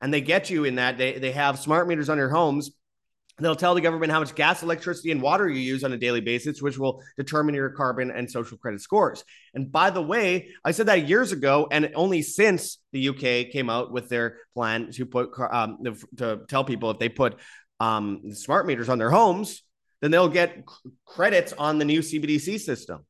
and 0.00 0.12
they 0.12 0.20
get 0.20 0.50
you 0.50 0.64
in 0.64 0.76
that. 0.76 0.98
They, 0.98 1.18
they 1.18 1.32
have 1.32 1.58
smart 1.58 1.88
meters 1.88 2.08
on 2.08 2.18
your 2.18 2.28
homes. 2.28 2.70
They'll 3.40 3.56
tell 3.56 3.74
the 3.74 3.80
government 3.80 4.10
how 4.10 4.18
much 4.18 4.34
gas, 4.34 4.62
electricity, 4.62 5.12
and 5.12 5.22
water 5.22 5.48
you 5.48 5.60
use 5.60 5.84
on 5.84 5.92
a 5.92 5.96
daily 5.96 6.20
basis, 6.20 6.60
which 6.60 6.76
will 6.76 7.02
determine 7.16 7.54
your 7.54 7.70
carbon 7.70 8.10
and 8.10 8.28
social 8.28 8.58
credit 8.58 8.80
scores. 8.80 9.24
And 9.54 9.70
by 9.70 9.90
the 9.90 10.02
way, 10.02 10.48
I 10.64 10.72
said 10.72 10.86
that 10.86 11.08
years 11.08 11.30
ago, 11.30 11.68
and 11.70 11.92
only 11.94 12.22
since 12.22 12.78
the 12.92 13.10
UK 13.10 13.52
came 13.52 13.70
out 13.70 13.92
with 13.92 14.08
their 14.08 14.38
plan 14.54 14.90
to 14.92 15.06
put 15.06 15.30
um, 15.38 15.78
to 16.16 16.40
tell 16.48 16.64
people 16.64 16.90
if 16.90 16.98
they 16.98 17.08
put 17.08 17.38
um, 17.78 18.32
smart 18.32 18.66
meters 18.66 18.88
on 18.88 18.98
their 18.98 19.10
homes, 19.10 19.62
then 20.00 20.10
they'll 20.10 20.28
get 20.28 20.64
credits 21.06 21.52
on 21.52 21.78
the 21.78 21.84
new 21.84 22.00
CBDC 22.00 22.58
system. 22.58 23.04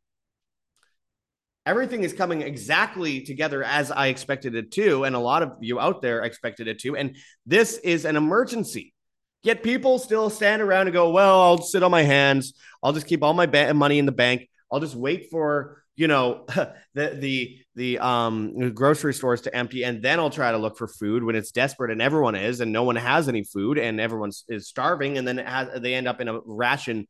Everything 1.68 2.02
is 2.02 2.14
coming 2.14 2.40
exactly 2.40 3.20
together 3.20 3.62
as 3.62 3.90
I 3.90 4.06
expected 4.06 4.54
it 4.54 4.72
to. 4.72 5.04
And 5.04 5.14
a 5.14 5.18
lot 5.18 5.42
of 5.42 5.52
you 5.60 5.78
out 5.78 6.00
there 6.00 6.22
expected 6.22 6.66
it 6.66 6.78
to. 6.78 6.96
And 6.96 7.14
this 7.44 7.76
is 7.76 8.06
an 8.06 8.16
emergency. 8.16 8.94
Yet 9.42 9.62
people 9.62 9.98
still 9.98 10.30
stand 10.30 10.62
around 10.62 10.86
and 10.86 10.94
go, 10.94 11.10
well, 11.10 11.38
I'll 11.42 11.60
sit 11.60 11.82
on 11.82 11.90
my 11.90 12.04
hands. 12.04 12.54
I'll 12.82 12.94
just 12.94 13.06
keep 13.06 13.22
all 13.22 13.34
my 13.34 13.44
ba- 13.44 13.74
money 13.74 13.98
in 13.98 14.06
the 14.06 14.12
bank. 14.12 14.48
I'll 14.72 14.80
just 14.80 14.94
wait 14.94 15.28
for, 15.30 15.84
you 15.94 16.08
know, 16.08 16.46
the, 16.94 17.18
the, 17.20 17.58
the 17.74 17.98
um, 17.98 18.72
grocery 18.72 19.12
stores 19.12 19.42
to 19.42 19.54
empty. 19.54 19.84
And 19.84 20.02
then 20.02 20.18
I'll 20.20 20.30
try 20.30 20.52
to 20.52 20.58
look 20.58 20.78
for 20.78 20.88
food 20.88 21.22
when 21.22 21.36
it's 21.36 21.50
desperate 21.50 21.90
and 21.90 22.00
everyone 22.00 22.34
is, 22.34 22.60
and 22.62 22.72
no 22.72 22.84
one 22.84 22.96
has 22.96 23.28
any 23.28 23.44
food 23.44 23.76
and 23.76 24.00
everyone 24.00 24.30
is 24.48 24.68
starving. 24.68 25.18
And 25.18 25.28
then 25.28 25.36
has, 25.36 25.82
they 25.82 25.92
end 25.92 26.08
up 26.08 26.22
in 26.22 26.28
a 26.28 26.40
ration 26.46 27.06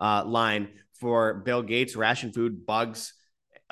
uh, 0.00 0.24
line 0.24 0.68
for 0.98 1.34
Bill 1.34 1.62
Gates 1.62 1.94
ration 1.94 2.32
food, 2.32 2.64
bugs, 2.64 3.12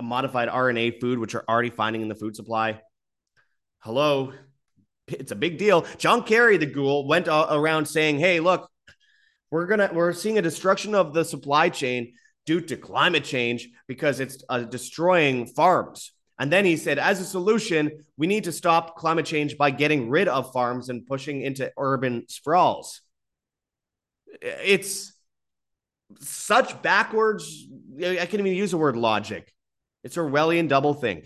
modified 0.02 0.48
RNA 0.48 1.00
food, 1.00 1.18
which 1.18 1.34
are 1.34 1.44
already 1.48 1.70
finding 1.70 2.02
in 2.02 2.08
the 2.08 2.14
food 2.14 2.36
supply. 2.36 2.80
Hello, 3.78 4.32
it's 5.08 5.32
a 5.32 5.36
big 5.36 5.58
deal. 5.58 5.86
John 5.98 6.22
Kerry, 6.22 6.56
the 6.56 6.66
ghoul, 6.66 7.06
went 7.06 7.28
around 7.28 7.86
saying, 7.86 8.18
"Hey, 8.18 8.40
look, 8.40 8.70
we're 9.50 9.66
gonna 9.66 9.90
we're 9.92 10.12
seeing 10.12 10.38
a 10.38 10.42
destruction 10.42 10.94
of 10.94 11.14
the 11.14 11.24
supply 11.24 11.68
chain 11.68 12.14
due 12.44 12.60
to 12.60 12.76
climate 12.76 13.24
change 13.24 13.68
because 13.86 14.20
it's 14.20 14.42
uh, 14.48 14.60
destroying 14.60 15.46
farms." 15.46 16.12
And 16.38 16.52
then 16.52 16.64
he 16.64 16.76
said, 16.76 16.98
as 16.98 17.20
a 17.20 17.24
solution, 17.24 18.04
we 18.16 18.26
need 18.26 18.44
to 18.44 18.52
stop 18.52 18.96
climate 18.96 19.24
change 19.24 19.56
by 19.56 19.70
getting 19.70 20.10
rid 20.10 20.28
of 20.28 20.52
farms 20.52 20.88
and 20.90 21.06
pushing 21.06 21.40
into 21.40 21.72
urban 21.78 22.26
sprawls. 22.28 23.00
It's 24.42 25.14
such 26.20 26.82
backwards. 26.82 27.66
I 27.98 28.16
can't 28.16 28.34
even 28.34 28.52
use 28.52 28.72
the 28.72 28.76
word 28.76 28.96
logic. 28.96 29.50
It's 30.06 30.16
Orwellian 30.16 30.68
doublethink. 30.68 31.24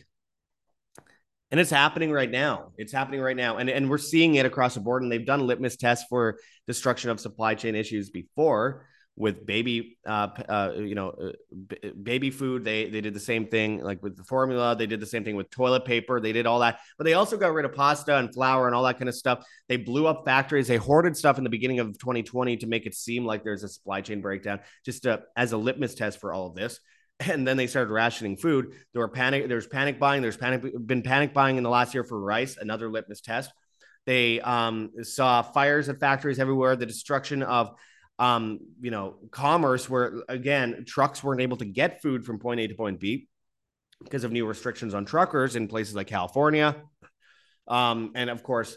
And 1.50 1.60
it's 1.60 1.70
happening 1.70 2.10
right 2.10 2.30
now. 2.30 2.72
It's 2.78 2.92
happening 2.92 3.20
right 3.20 3.36
now. 3.36 3.58
And, 3.58 3.68
and 3.68 3.90
we're 3.90 3.98
seeing 3.98 4.36
it 4.36 4.46
across 4.46 4.72
the 4.72 4.80
board. 4.80 5.02
And 5.02 5.12
they've 5.12 5.26
done 5.26 5.46
litmus 5.46 5.76
tests 5.76 6.06
for 6.08 6.38
destruction 6.66 7.10
of 7.10 7.20
supply 7.20 7.54
chain 7.54 7.74
issues 7.74 8.08
before 8.08 8.86
with 9.16 9.44
baby, 9.44 9.98
uh, 10.06 10.28
uh, 10.48 10.72
you 10.76 10.94
know, 10.94 11.10
uh, 11.10 11.32
b- 11.68 11.92
baby 12.02 12.30
food. 12.30 12.64
They 12.64 12.88
they 12.88 13.02
did 13.02 13.12
the 13.12 13.20
same 13.20 13.48
thing, 13.48 13.82
like 13.82 14.02
with 14.02 14.16
the 14.16 14.24
formula. 14.24 14.74
They 14.74 14.86
did 14.86 15.00
the 15.00 15.06
same 15.06 15.24
thing 15.24 15.36
with 15.36 15.50
toilet 15.50 15.84
paper. 15.84 16.18
They 16.18 16.32
did 16.32 16.46
all 16.46 16.60
that, 16.60 16.78
but 16.96 17.04
they 17.04 17.12
also 17.12 17.36
got 17.36 17.52
rid 17.52 17.66
of 17.66 17.74
pasta 17.74 18.16
and 18.16 18.32
flour 18.32 18.66
and 18.66 18.74
all 18.74 18.84
that 18.84 18.98
kind 18.98 19.10
of 19.10 19.14
stuff. 19.14 19.44
They 19.68 19.76
blew 19.76 20.06
up 20.06 20.24
factories. 20.24 20.68
They 20.68 20.76
hoarded 20.76 21.18
stuff 21.18 21.36
in 21.36 21.44
the 21.44 21.50
beginning 21.50 21.80
of 21.80 21.98
2020 21.98 22.56
to 22.58 22.66
make 22.66 22.86
it 22.86 22.94
seem 22.94 23.26
like 23.26 23.44
there's 23.44 23.62
a 23.62 23.68
supply 23.68 24.00
chain 24.00 24.22
breakdown, 24.22 24.60
just 24.86 25.02
to, 25.02 25.20
as 25.36 25.52
a 25.52 25.58
litmus 25.58 25.96
test 25.96 26.18
for 26.18 26.32
all 26.32 26.46
of 26.46 26.54
this 26.54 26.80
and 27.20 27.46
then 27.46 27.56
they 27.56 27.66
started 27.66 27.92
rationing 27.92 28.36
food. 28.36 28.72
There 28.92 29.00
were 29.00 29.08
panic. 29.08 29.48
There's 29.48 29.66
panic 29.66 29.98
buying. 29.98 30.22
There's 30.22 30.36
panic 30.36 30.64
been 30.86 31.02
panic 31.02 31.32
buying 31.32 31.56
in 31.56 31.62
the 31.62 31.70
last 31.70 31.94
year 31.94 32.04
for 32.04 32.20
rice. 32.20 32.56
Another 32.56 32.90
litmus 32.90 33.20
test. 33.20 33.52
They 34.06 34.40
um, 34.40 34.90
saw 35.02 35.42
fires 35.42 35.88
at 35.88 36.00
factories 36.00 36.38
everywhere. 36.38 36.76
The 36.76 36.86
destruction 36.86 37.42
of 37.42 37.74
um, 38.20 38.60
you 38.82 38.90
know, 38.90 39.16
commerce 39.30 39.88
where 39.88 40.22
again 40.28 40.84
trucks 40.86 41.24
weren't 41.24 41.40
able 41.40 41.56
to 41.56 41.64
get 41.64 42.02
food 42.02 42.24
from 42.24 42.38
point 42.38 42.60
A 42.60 42.68
to 42.68 42.74
point 42.74 43.00
B 43.00 43.28
because 44.04 44.24
of 44.24 44.30
new 44.30 44.46
restrictions 44.46 44.92
on 44.92 45.06
truckers 45.06 45.56
in 45.56 45.68
places 45.68 45.94
like 45.94 46.06
California, 46.06 46.76
um, 47.66 48.12
and 48.14 48.28
of 48.28 48.42
course 48.42 48.76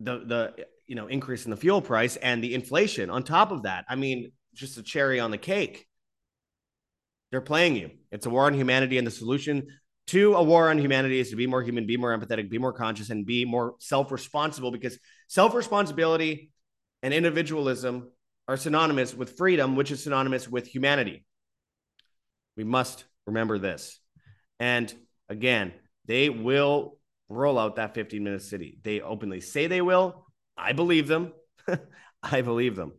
the 0.00 0.18
the 0.18 0.66
you 0.86 0.96
know 0.96 1.06
increase 1.06 1.46
in 1.46 1.50
the 1.50 1.56
fuel 1.56 1.80
price 1.80 2.16
and 2.16 2.44
the 2.44 2.54
inflation 2.54 3.08
on 3.08 3.22
top 3.22 3.52
of 3.52 3.62
that. 3.62 3.86
I 3.88 3.96
mean, 3.96 4.32
just 4.54 4.76
a 4.76 4.82
cherry 4.82 5.18
on 5.18 5.30
the 5.30 5.38
cake. 5.38 5.86
They're 7.34 7.40
playing 7.40 7.74
you. 7.74 7.90
It's 8.12 8.26
a 8.26 8.30
war 8.30 8.46
on 8.46 8.54
humanity, 8.54 8.96
and 8.96 9.04
the 9.04 9.10
solution 9.10 9.66
to 10.06 10.34
a 10.36 10.42
war 10.44 10.70
on 10.70 10.78
humanity 10.78 11.18
is 11.18 11.30
to 11.30 11.36
be 11.36 11.48
more 11.48 11.64
human, 11.64 11.84
be 11.84 11.96
more 11.96 12.16
empathetic, 12.16 12.48
be 12.48 12.58
more 12.58 12.72
conscious, 12.72 13.10
and 13.10 13.26
be 13.26 13.44
more 13.44 13.74
self 13.80 14.12
responsible 14.12 14.70
because 14.70 15.00
self 15.26 15.52
responsibility 15.52 16.52
and 17.02 17.12
individualism 17.12 18.08
are 18.46 18.56
synonymous 18.56 19.16
with 19.16 19.36
freedom, 19.36 19.74
which 19.74 19.90
is 19.90 20.04
synonymous 20.04 20.48
with 20.48 20.68
humanity. 20.68 21.26
We 22.56 22.62
must 22.62 23.02
remember 23.26 23.58
this. 23.58 23.98
And 24.60 24.94
again, 25.28 25.72
they 26.04 26.28
will 26.28 26.98
roll 27.28 27.58
out 27.58 27.74
that 27.74 27.94
15 27.94 28.22
minute 28.22 28.42
city. 28.42 28.78
They 28.84 29.00
openly 29.00 29.40
say 29.40 29.66
they 29.66 29.80
will. 29.80 30.24
I 30.56 30.72
believe 30.72 31.08
them. 31.08 31.32
I 32.22 32.42
believe 32.42 32.76
them. 32.76 32.92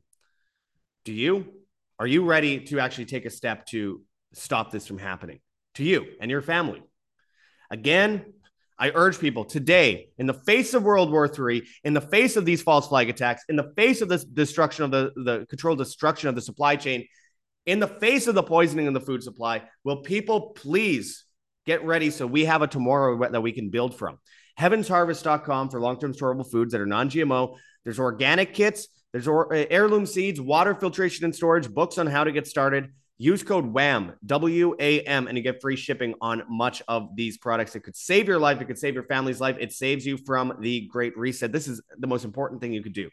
Do 1.06 1.14
you? 1.14 1.54
Are 2.00 2.08
you 2.08 2.26
ready 2.26 2.60
to 2.66 2.82
actually 2.82 3.06
take 3.06 3.26
a 3.26 3.30
step 3.30 3.66
to 3.68 4.02
stop 4.36 4.72
this 4.72 4.88
from 4.88 4.98
happening 4.98 5.40
to 5.76 5.84
you 5.84 6.06
and 6.20 6.30
your 6.30 6.42
family? 6.42 6.82
Again, 7.72 8.34
I 8.78 8.92
urge 8.94 9.20
people 9.20 9.46
today, 9.46 10.10
in 10.18 10.28
the 10.28 10.34
face 10.34 10.74
of 10.74 10.84
World 10.84 11.12
War 11.12 11.28
III, 11.28 11.64
in 11.84 11.94
the 11.94 12.02
face 12.02 12.36
of 12.36 12.46
these 12.46 12.62
false 12.62 12.88
flag 12.88 13.10
attacks, 13.10 13.44
in 13.48 13.56
the 13.56 13.72
face 13.76 14.02
of 14.02 14.10
this 14.10 14.26
destruction 14.26 14.86
of 14.86 14.92
the, 14.92 15.12
the 15.16 15.46
controlled 15.50 15.78
destruction 15.78 16.28
of 16.28 16.36
the 16.36 16.42
supply 16.42 16.76
chain, 16.76 17.08
in 17.66 17.80
the 17.80 17.88
face 17.88 18.28
of 18.28 18.36
the 18.36 18.44
poisoning 18.44 18.88
of 18.88 18.94
the 18.94 19.00
food 19.00 19.24
supply, 19.24 19.64
will 19.84 19.98
people 19.98 20.52
please 20.52 21.26
get 21.66 21.84
ready 21.84 22.10
so 22.10 22.28
we 22.28 22.46
have 22.46 22.62
a 22.62 22.68
tomorrow 22.68 23.30
that 23.32 23.42
we 23.42 23.54
can 23.54 23.70
build 23.70 23.98
from? 23.98 24.20
Heavensharvest.com 24.60 25.70
for 25.70 25.80
long 25.80 26.00
term 26.00 26.14
storable 26.14 26.50
foods 26.50 26.74
that 26.74 26.82
are 26.82 26.86
non 26.86 27.10
GMO. 27.10 27.56
There's 27.84 28.00
organic 28.00 28.54
kits, 28.54 28.88
there's 29.14 29.28
uh, 29.28 29.46
heirloom 29.50 30.06
seeds, 30.06 30.42
water 30.42 30.76
filtration 30.76 31.24
and 31.24 31.34
storage, 31.34 31.70
books 31.70 31.98
on 31.98 32.08
how 32.08 32.26
to 32.26 32.32
get 32.32 32.48
started. 32.48 32.92
Use 33.18 33.44
code 33.44 33.66
WAM, 33.66 34.14
W 34.26 34.76
A 34.78 35.00
M, 35.02 35.28
and 35.28 35.38
you 35.38 35.44
get 35.44 35.62
free 35.62 35.78
shipping 35.78 36.16
on 36.20 36.44
much 36.50 36.84
of 36.90 37.16
these 37.16 37.38
products. 37.38 37.74
It 37.76 37.82
could 37.82 37.96
save 37.96 38.28
your 38.28 38.40
life. 38.40 38.60
It 38.60 38.66
could 38.66 38.78
save 38.78 38.94
your 38.94 39.06
family's 39.06 39.40
life. 39.40 39.56
It 39.58 39.72
saves 39.72 40.06
you 40.06 40.18
from 40.18 40.54
the 40.60 40.88
great 40.92 41.18
reset. 41.18 41.54
This 41.54 41.70
is 41.70 41.82
the 41.98 42.08
most 42.08 42.26
important 42.26 42.60
thing 42.60 42.74
you 42.74 42.84
could 42.84 42.94
do. 42.94 43.10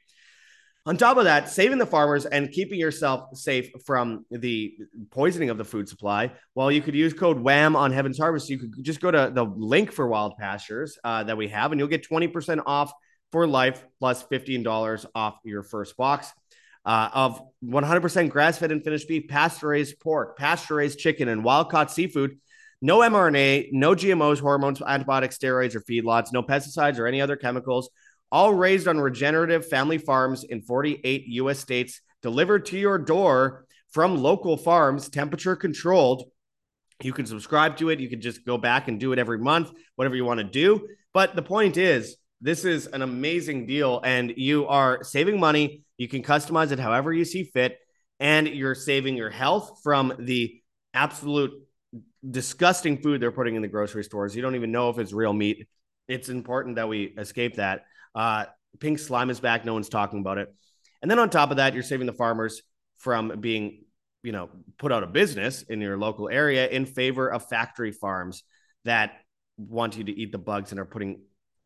On 0.85 0.97
top 0.97 1.17
of 1.17 1.25
that, 1.25 1.49
saving 1.49 1.79
the 1.79 1.87
farmers 1.87 2.27
and 2.27 2.51
keeping 2.51 2.81
yourself 2.81 3.37
safe 3.37 3.71
from 3.87 4.27
the 4.33 4.75
poisoning 5.12 5.51
of 5.51 5.57
the 5.57 5.65
food 5.65 5.88
supply, 5.88 6.33
well, 6.57 6.73
you 6.73 6.83
could 6.83 6.97
use 6.97 7.15
code 7.15 7.38
WAM 7.38 7.77
on 7.77 7.93
Heaven's 7.93 8.19
Harvest. 8.19 8.51
You 8.51 8.59
could 8.59 8.83
just 8.83 9.01
go 9.01 9.12
to 9.12 9.31
the 9.33 9.45
link 9.45 9.93
for 9.93 10.09
Wild 10.09 10.37
Pastures 10.37 10.99
uh, 11.05 11.23
that 11.23 11.37
we 11.37 11.47
have, 11.49 11.71
and 11.71 11.79
you'll 11.79 11.87
get 11.87 12.05
20% 12.09 12.61
off 12.67 12.93
for 13.31 13.47
life 13.47 13.87
plus 14.01 14.25
$15 14.25 15.07
off 15.15 15.37
your 15.45 15.62
first 15.62 15.97
box 15.97 16.33
uh, 16.85 17.09
of 17.12 17.40
100% 17.64 18.31
grass 18.31 18.59
fed 18.59 18.73
and 18.73 18.83
finished 18.83 19.09
beef, 19.09 19.29
pasture 19.29 19.68
raised 19.68 20.01
pork, 20.01 20.37
pasture 20.37 20.77
raised 20.77 20.99
chicken, 20.99 21.29
and 21.29 21.45
wild 21.45 21.71
caught 21.71 21.90
seafood. 21.90 22.38
No 22.81 22.99
mRNA, 22.99 23.68
no 23.73 23.95
GMOs, 23.95 24.40
hormones, 24.40 24.83
antibiotics, 24.83 25.38
steroids, 25.38 25.77
or 25.77 25.81
feedlots, 25.83 26.33
no 26.33 26.42
pesticides 26.42 26.99
or 26.99 27.07
any 27.07 27.21
other 27.21 27.37
chemicals. 27.37 27.90
All 28.33 28.53
raised 28.53 28.88
on 28.88 28.99
regenerative 28.99 29.68
family 29.68 29.99
farms 29.99 30.42
in 30.42 30.62
48 30.62 31.27
US 31.27 31.61
states, 31.61 32.01
delivered 32.23 32.66
to 32.66 32.79
your 32.79 32.99
door 32.99 33.66
from 33.90 34.16
local 34.16 34.57
farms, 34.57 35.09
temperature 35.09 35.55
controlled. 35.55 36.25
You 37.03 37.12
can 37.12 37.27
subscribe 37.27 37.77
to 37.77 37.90
it. 37.90 38.01
You 38.01 38.09
can 38.09 38.21
just 38.21 38.45
go 38.45 38.59
back 38.59 38.88
and 38.88 38.99
do 38.99 39.12
it 39.12 39.18
every 39.18 39.38
month, 39.38 39.71
whatever 39.97 40.16
you 40.16 40.25
want 40.25 40.38
to 40.38 40.45
do. 40.45 40.88
But 41.12 41.37
the 41.37 41.42
point 41.42 41.77
is, 41.77 42.16
this 42.40 42.64
is 42.64 42.87
an 42.88 43.03
amazing 43.03 43.66
deal, 43.66 44.01
and 44.03 44.33
you 44.37 44.66
are 44.66 45.05
saving 45.05 45.38
money. 45.38 45.83
You 46.03 46.09
can 46.09 46.25
customize 46.25 46.73
it 46.73 46.81
however 46.81 47.12
you 47.12 47.25
see 47.25 47.45
fit, 47.45 47.79
and 48.19 48.49
you're 48.49 48.75
saving 48.75 49.17
your 49.17 49.31
health 49.31 49.83
from 49.85 50.12
the 50.19 50.61
absolute 50.93 51.53
disgusting 52.29 53.01
food 53.01 53.23
they're 53.23 53.31
putting 53.31 53.55
in 53.55 53.62
the 53.62 53.69
grocery 53.69 54.03
stores. 54.03 54.35
You 54.35 54.43
don't 54.43 54.57
even 54.57 54.73
know 54.73 54.91
if 54.91 54.99
it's 54.99 55.12
real 55.12 55.33
meat. 55.33 55.69
It's 56.09 56.29
important 56.29 56.75
that 56.75 56.88
we 56.88 57.05
escape 57.05 57.55
that. 57.55 57.85
Uh, 58.17 58.47
pink 58.81 58.99
slime 58.99 59.31
is 59.31 59.38
back. 59.38 59.65
No 59.65 59.75
one's 59.75 59.88
talking 59.88 60.19
about 60.19 60.38
it. 60.38 60.53
And 61.03 61.09
then 61.09 61.21
on 61.21 61.31
top 61.31 61.53
of 61.53 61.59
that, 61.59 61.73
you're 61.73 61.85
saving 61.85 62.09
the 62.09 62.12
farmers 62.12 62.62
from 62.99 63.38
being, 63.38 63.85
you 64.25 64.33
know, 64.33 64.51
put 64.79 64.91
out 64.91 65.05
of 65.05 65.12
business 65.12 65.62
in 65.62 65.81
your 65.81 65.97
local 65.97 66.29
area 66.29 66.67
in 66.67 66.85
favor 66.85 67.29
of 67.29 67.49
factory 67.49 67.93
farms 67.93 68.43
that 68.85 69.12
want 69.57 69.97
you 69.97 70.03
to 70.03 70.12
eat 70.12 70.33
the 70.33 70.38
bugs 70.38 70.73
and 70.73 70.81
are 70.81 70.85
putting 70.85 71.21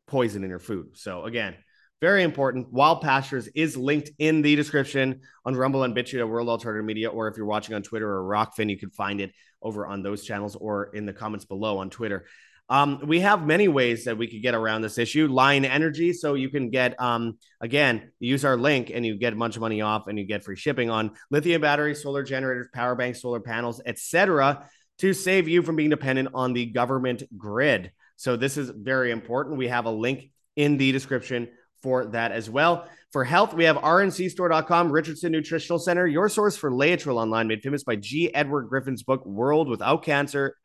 poison 0.07 0.45
in 0.45 0.51
your 0.51 0.59
food. 0.59 0.89
So 0.93 1.25
again, 1.25 1.55
very 2.01 2.23
important. 2.23 2.73
Wild 2.73 3.01
Pastures 3.01 3.49
is 3.55 3.77
linked 3.77 4.11
in 4.19 4.43
the 4.43 4.55
description 4.55 5.21
on 5.45 5.57
Rumble 5.57 5.83
and 5.85 5.95
BitChute 5.97 6.21
at 6.21 6.29
World 6.29 6.49
Alternative 6.49 6.85
Media, 6.85 7.09
or 7.09 7.29
if 7.29 7.37
you're 7.37 7.47
watching 7.47 7.75
on 7.75 7.83
Twitter 7.83 8.11
or 8.11 8.23
Rokfin, 8.23 8.69
you 8.69 8.79
can 8.79 8.91
find 8.91 9.21
it 9.21 9.33
over 9.63 9.87
on 9.87 10.03
those 10.03 10.25
channels 10.25 10.57
or 10.57 10.95
in 10.95 11.07
the 11.07 11.13
comments 11.13 11.45
below 11.45 11.79
on 11.79 11.91
Twitter. 11.91 12.27
Um, 12.69 13.01
we 13.07 13.21
have 13.21 13.47
many 13.47 13.69
ways 13.69 14.05
that 14.05 14.19
we 14.19 14.27
could 14.27 14.43
get 14.43 14.55
around 14.55 14.83
this 14.83 14.99
issue. 14.99 15.29
Lion 15.29 15.65
Energy, 15.65 16.13
so 16.13 16.35
you 16.35 16.51
can 16.51 16.69
get 16.71 17.01
um, 17.01 17.39
again, 17.61 18.11
use 18.19 18.45
our 18.45 18.57
link 18.57 18.91
and 18.93 19.07
you 19.07 19.17
get 19.17 19.33
a 19.33 19.37
bunch 19.37 19.55
of 19.57 19.61
money 19.61 19.81
off, 19.81 20.09
and 20.09 20.19
you 20.19 20.25
get 20.25 20.45
free 20.45 20.57
shipping 20.57 20.91
on 20.91 21.13
lithium 21.31 21.63
batteries, 21.63 22.03
solar 22.03 22.25
generators, 22.25 22.67
power 22.75 22.95
banks, 22.97 23.23
solar 23.23 23.41
panels, 23.41 23.81
etc., 23.87 24.69
to 24.99 25.13
save 25.13 25.47
you 25.47 25.63
from 25.63 25.77
being 25.77 25.91
dependent 25.91 26.31
on 26.35 26.53
the 26.55 26.67
government 26.67 27.23
grid. 27.37 27.93
So 28.17 28.37
this 28.37 28.57
is 28.57 28.71
very 28.71 29.11
important. 29.11 29.59
We 29.59 29.69
have 29.69 29.85
a 29.85 29.91
link 29.91 30.31
in 30.57 30.79
the 30.79 30.91
description 30.91 31.49
for 31.87 32.05
that 32.05 32.33
as 32.33 32.51
well. 32.51 32.89
For 33.13 33.23
health, 33.23 33.55
we 33.55 33.63
have 33.63 33.77
rncstore.com, 33.77 34.91
Richardson 34.91 35.31
Nutritional 35.31 35.79
Center, 35.79 36.05
your 36.05 36.29
source 36.29 36.57
for 36.57 36.73
Laetrile 36.73 37.15
online, 37.15 37.47
made 37.47 37.63
famous 37.63 37.85
by 37.85 37.95
G. 37.95 38.35
Edward 38.35 38.69
Griffin's 38.69 39.05
book, 39.05 39.25
World 39.25 39.69
Without 39.69 40.03
Cancer. 40.03 40.57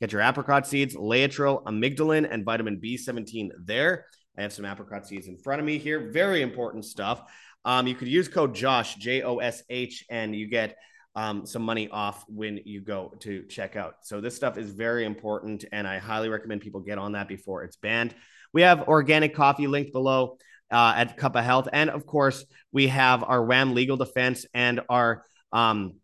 Get 0.00 0.12
your 0.12 0.22
apricot 0.22 0.68
seeds, 0.68 0.94
Laetrile, 0.94 1.64
amygdalin, 1.64 2.32
and 2.32 2.44
vitamin 2.44 2.80
B17 2.80 3.50
there. 3.64 4.04
I 4.38 4.42
have 4.42 4.52
some 4.52 4.64
apricot 4.64 5.04
seeds 5.04 5.26
in 5.26 5.36
front 5.36 5.58
of 5.58 5.66
me 5.66 5.78
here. 5.78 6.12
Very 6.12 6.42
important 6.42 6.84
stuff. 6.84 7.22
Um, 7.64 7.88
you 7.88 7.96
could 7.96 8.06
use 8.06 8.28
code 8.28 8.54
Josh, 8.54 8.94
J 8.94 9.22
O 9.22 9.38
S 9.38 9.64
H, 9.68 10.04
and 10.08 10.32
you 10.32 10.46
get 10.46 10.76
um, 11.16 11.44
some 11.44 11.62
money 11.62 11.88
off 11.88 12.24
when 12.28 12.60
you 12.64 12.82
go 12.82 13.16
to 13.22 13.42
check 13.48 13.74
out. 13.74 13.94
So 14.02 14.20
this 14.20 14.36
stuff 14.36 14.58
is 14.58 14.70
very 14.70 15.04
important, 15.04 15.64
and 15.72 15.88
I 15.88 15.98
highly 15.98 16.28
recommend 16.28 16.60
people 16.60 16.78
get 16.78 16.98
on 16.98 17.12
that 17.12 17.26
before 17.26 17.64
it's 17.64 17.74
banned. 17.74 18.14
We 18.52 18.62
have 18.62 18.88
organic 18.88 19.34
coffee 19.34 19.66
linked 19.66 19.92
below 19.92 20.38
uh, 20.70 20.94
at 20.96 21.16
Cup 21.16 21.36
of 21.36 21.44
Health, 21.44 21.68
and 21.72 21.90
of 21.90 22.06
course 22.06 22.44
we 22.72 22.88
have 22.88 23.24
our 23.24 23.44
WAM 23.44 23.74
legal 23.74 23.96
defense 23.96 24.46
and 24.54 24.80
our 24.88 25.24
um, 25.52 25.94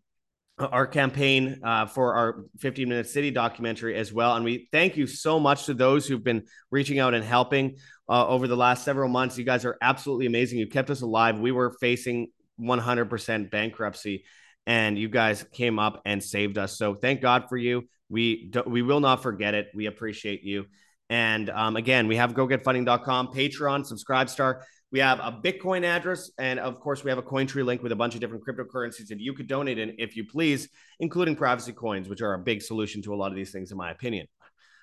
our 0.58 0.86
campaign 0.86 1.60
uh, 1.64 1.86
for 1.86 2.14
our 2.14 2.44
15 2.60 2.88
minute 2.88 3.08
city 3.08 3.30
documentary 3.30 3.96
as 3.96 4.12
well. 4.12 4.36
And 4.36 4.44
we 4.44 4.68
thank 4.70 4.96
you 4.96 5.06
so 5.06 5.40
much 5.40 5.66
to 5.66 5.74
those 5.74 6.06
who've 6.06 6.22
been 6.22 6.44
reaching 6.70 7.00
out 7.00 7.12
and 7.12 7.24
helping 7.24 7.76
uh, 8.08 8.26
over 8.28 8.46
the 8.46 8.56
last 8.56 8.84
several 8.84 9.08
months. 9.08 9.36
You 9.36 9.44
guys 9.44 9.64
are 9.64 9.76
absolutely 9.82 10.26
amazing. 10.26 10.58
You 10.58 10.68
kept 10.68 10.90
us 10.90 11.02
alive. 11.02 11.40
We 11.40 11.50
were 11.50 11.74
facing 11.80 12.28
100% 12.60 13.50
bankruptcy 13.50 14.24
and 14.66 14.98
you 14.98 15.08
guys 15.08 15.44
came 15.52 15.78
up 15.78 16.00
and 16.04 16.22
saved 16.22 16.56
us. 16.56 16.78
So 16.78 16.94
thank 16.94 17.20
God 17.20 17.46
for 17.48 17.56
you. 17.56 17.88
We 18.08 18.46
do, 18.46 18.62
we 18.66 18.82
will 18.82 19.00
not 19.00 19.22
forget 19.22 19.54
it. 19.54 19.68
We 19.74 19.86
appreciate 19.86 20.42
you. 20.42 20.66
And 21.10 21.50
um, 21.50 21.76
again, 21.76 22.06
we 22.06 22.16
have 22.16 22.34
gogetfunding.com, 22.34 23.28
Patreon, 23.28 23.90
Subscribestar. 23.90 24.62
We 24.90 25.00
have 25.00 25.18
a 25.18 25.32
Bitcoin 25.32 25.82
address, 25.82 26.30
and 26.38 26.60
of 26.60 26.78
course, 26.78 27.02
we 27.02 27.10
have 27.10 27.18
a 27.18 27.22
Cointree 27.22 27.64
link 27.64 27.82
with 27.82 27.90
a 27.90 27.96
bunch 27.96 28.14
of 28.14 28.20
different 28.20 28.44
cryptocurrencies 28.46 29.08
that 29.08 29.18
you 29.18 29.34
could 29.34 29.48
donate 29.48 29.78
in 29.78 29.96
if 29.98 30.16
you 30.16 30.24
please, 30.24 30.68
including 31.00 31.34
privacy 31.34 31.72
coins, 31.72 32.08
which 32.08 32.22
are 32.22 32.34
a 32.34 32.38
big 32.38 32.62
solution 32.62 33.02
to 33.02 33.12
a 33.12 33.16
lot 33.16 33.32
of 33.32 33.36
these 33.36 33.50
things, 33.50 33.72
in 33.72 33.76
my 33.76 33.90
opinion. 33.90 34.28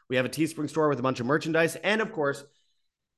We 0.10 0.18
have 0.18 0.26
a 0.26 0.30
Teespring 0.30 0.70
store 0.70 0.90
with 0.90 1.00
a 1.00 1.02
bunch 1.02 1.22
of 1.22 1.26
merchandise, 1.26 1.78
and 1.78 2.02
of 2.02 2.12
course, 2.12 2.44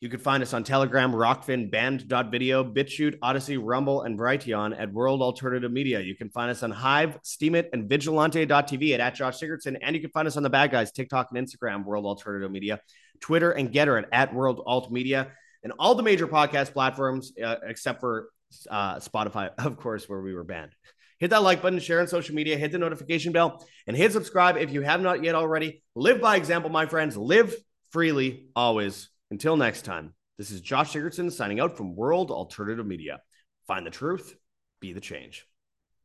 you 0.03 0.09
can 0.09 0.19
find 0.19 0.43
us 0.43 0.53
on 0.53 0.65
Telegram, 0.65 1.13
Rokfin, 1.13 1.71
Banned.video, 1.71 2.61
BitChute, 2.61 3.19
Odysee, 3.23 3.57
Rumble, 3.57 4.01
and 4.01 4.19
Brighteon 4.19 4.77
at 4.77 4.91
World 4.91 5.21
Alternative 5.21 5.71
Media. 5.71 6.01
You 6.01 6.13
can 6.13 6.29
find 6.29 6.51
us 6.51 6.61
on 6.61 6.71
Hive, 6.71 7.17
Steemit, 7.23 7.69
and 7.71 7.87
Vigilante.tv 7.87 8.95
at, 8.95 8.99
at 8.99 9.15
Josh 9.15 9.39
Sigurdson. 9.39 9.77
And 9.81 9.95
you 9.95 10.01
can 10.01 10.09
find 10.09 10.27
us 10.27 10.35
on 10.35 10.43
the 10.43 10.49
bad 10.49 10.71
guys, 10.71 10.91
TikTok 10.91 11.29
and 11.33 11.47
Instagram, 11.47 11.85
World 11.85 12.05
Alternative 12.05 12.51
Media, 12.51 12.81
Twitter 13.21 13.51
and 13.51 13.71
Gettr 13.71 13.97
at, 13.97 14.09
at 14.11 14.33
World 14.33 14.61
Alt 14.65 14.91
Media, 14.91 15.31
and 15.63 15.71
all 15.79 15.95
the 15.95 16.03
major 16.03 16.27
podcast 16.27 16.73
platforms 16.73 17.31
uh, 17.41 17.55
except 17.65 18.01
for 18.01 18.27
uh, 18.69 18.97
Spotify, 18.97 19.51
of 19.57 19.77
course, 19.77 20.09
where 20.09 20.19
we 20.19 20.33
were 20.33 20.43
banned. 20.43 20.75
Hit 21.19 21.29
that 21.29 21.43
like 21.43 21.61
button, 21.61 21.79
share 21.79 22.01
on 22.01 22.07
social 22.07 22.35
media, 22.35 22.57
hit 22.57 22.73
the 22.73 22.77
notification 22.77 23.31
bell, 23.31 23.65
and 23.87 23.95
hit 23.95 24.11
subscribe 24.11 24.57
if 24.57 24.69
you 24.69 24.81
have 24.81 24.99
not 24.99 25.23
yet 25.23 25.33
already. 25.33 25.81
Live 25.95 26.19
by 26.19 26.35
example, 26.35 26.69
my 26.69 26.87
friends. 26.87 27.15
Live 27.15 27.55
freely, 27.91 28.47
always. 28.53 29.07
Until 29.33 29.57
next 29.57 29.81
time, 29.81 30.13
this 30.37 30.51
is 30.51 30.61
Josh 30.61 30.93
Sigurdson 30.93 31.31
signing 31.31 31.59
out 31.59 31.75
from 31.75 31.95
World 31.95 32.29
Alternative 32.29 32.85
Media. 32.85 33.19
Find 33.65 33.83
the 33.83 33.89
truth, 33.89 34.35
be 34.79 34.93
the 34.93 35.01
change. 35.01 35.47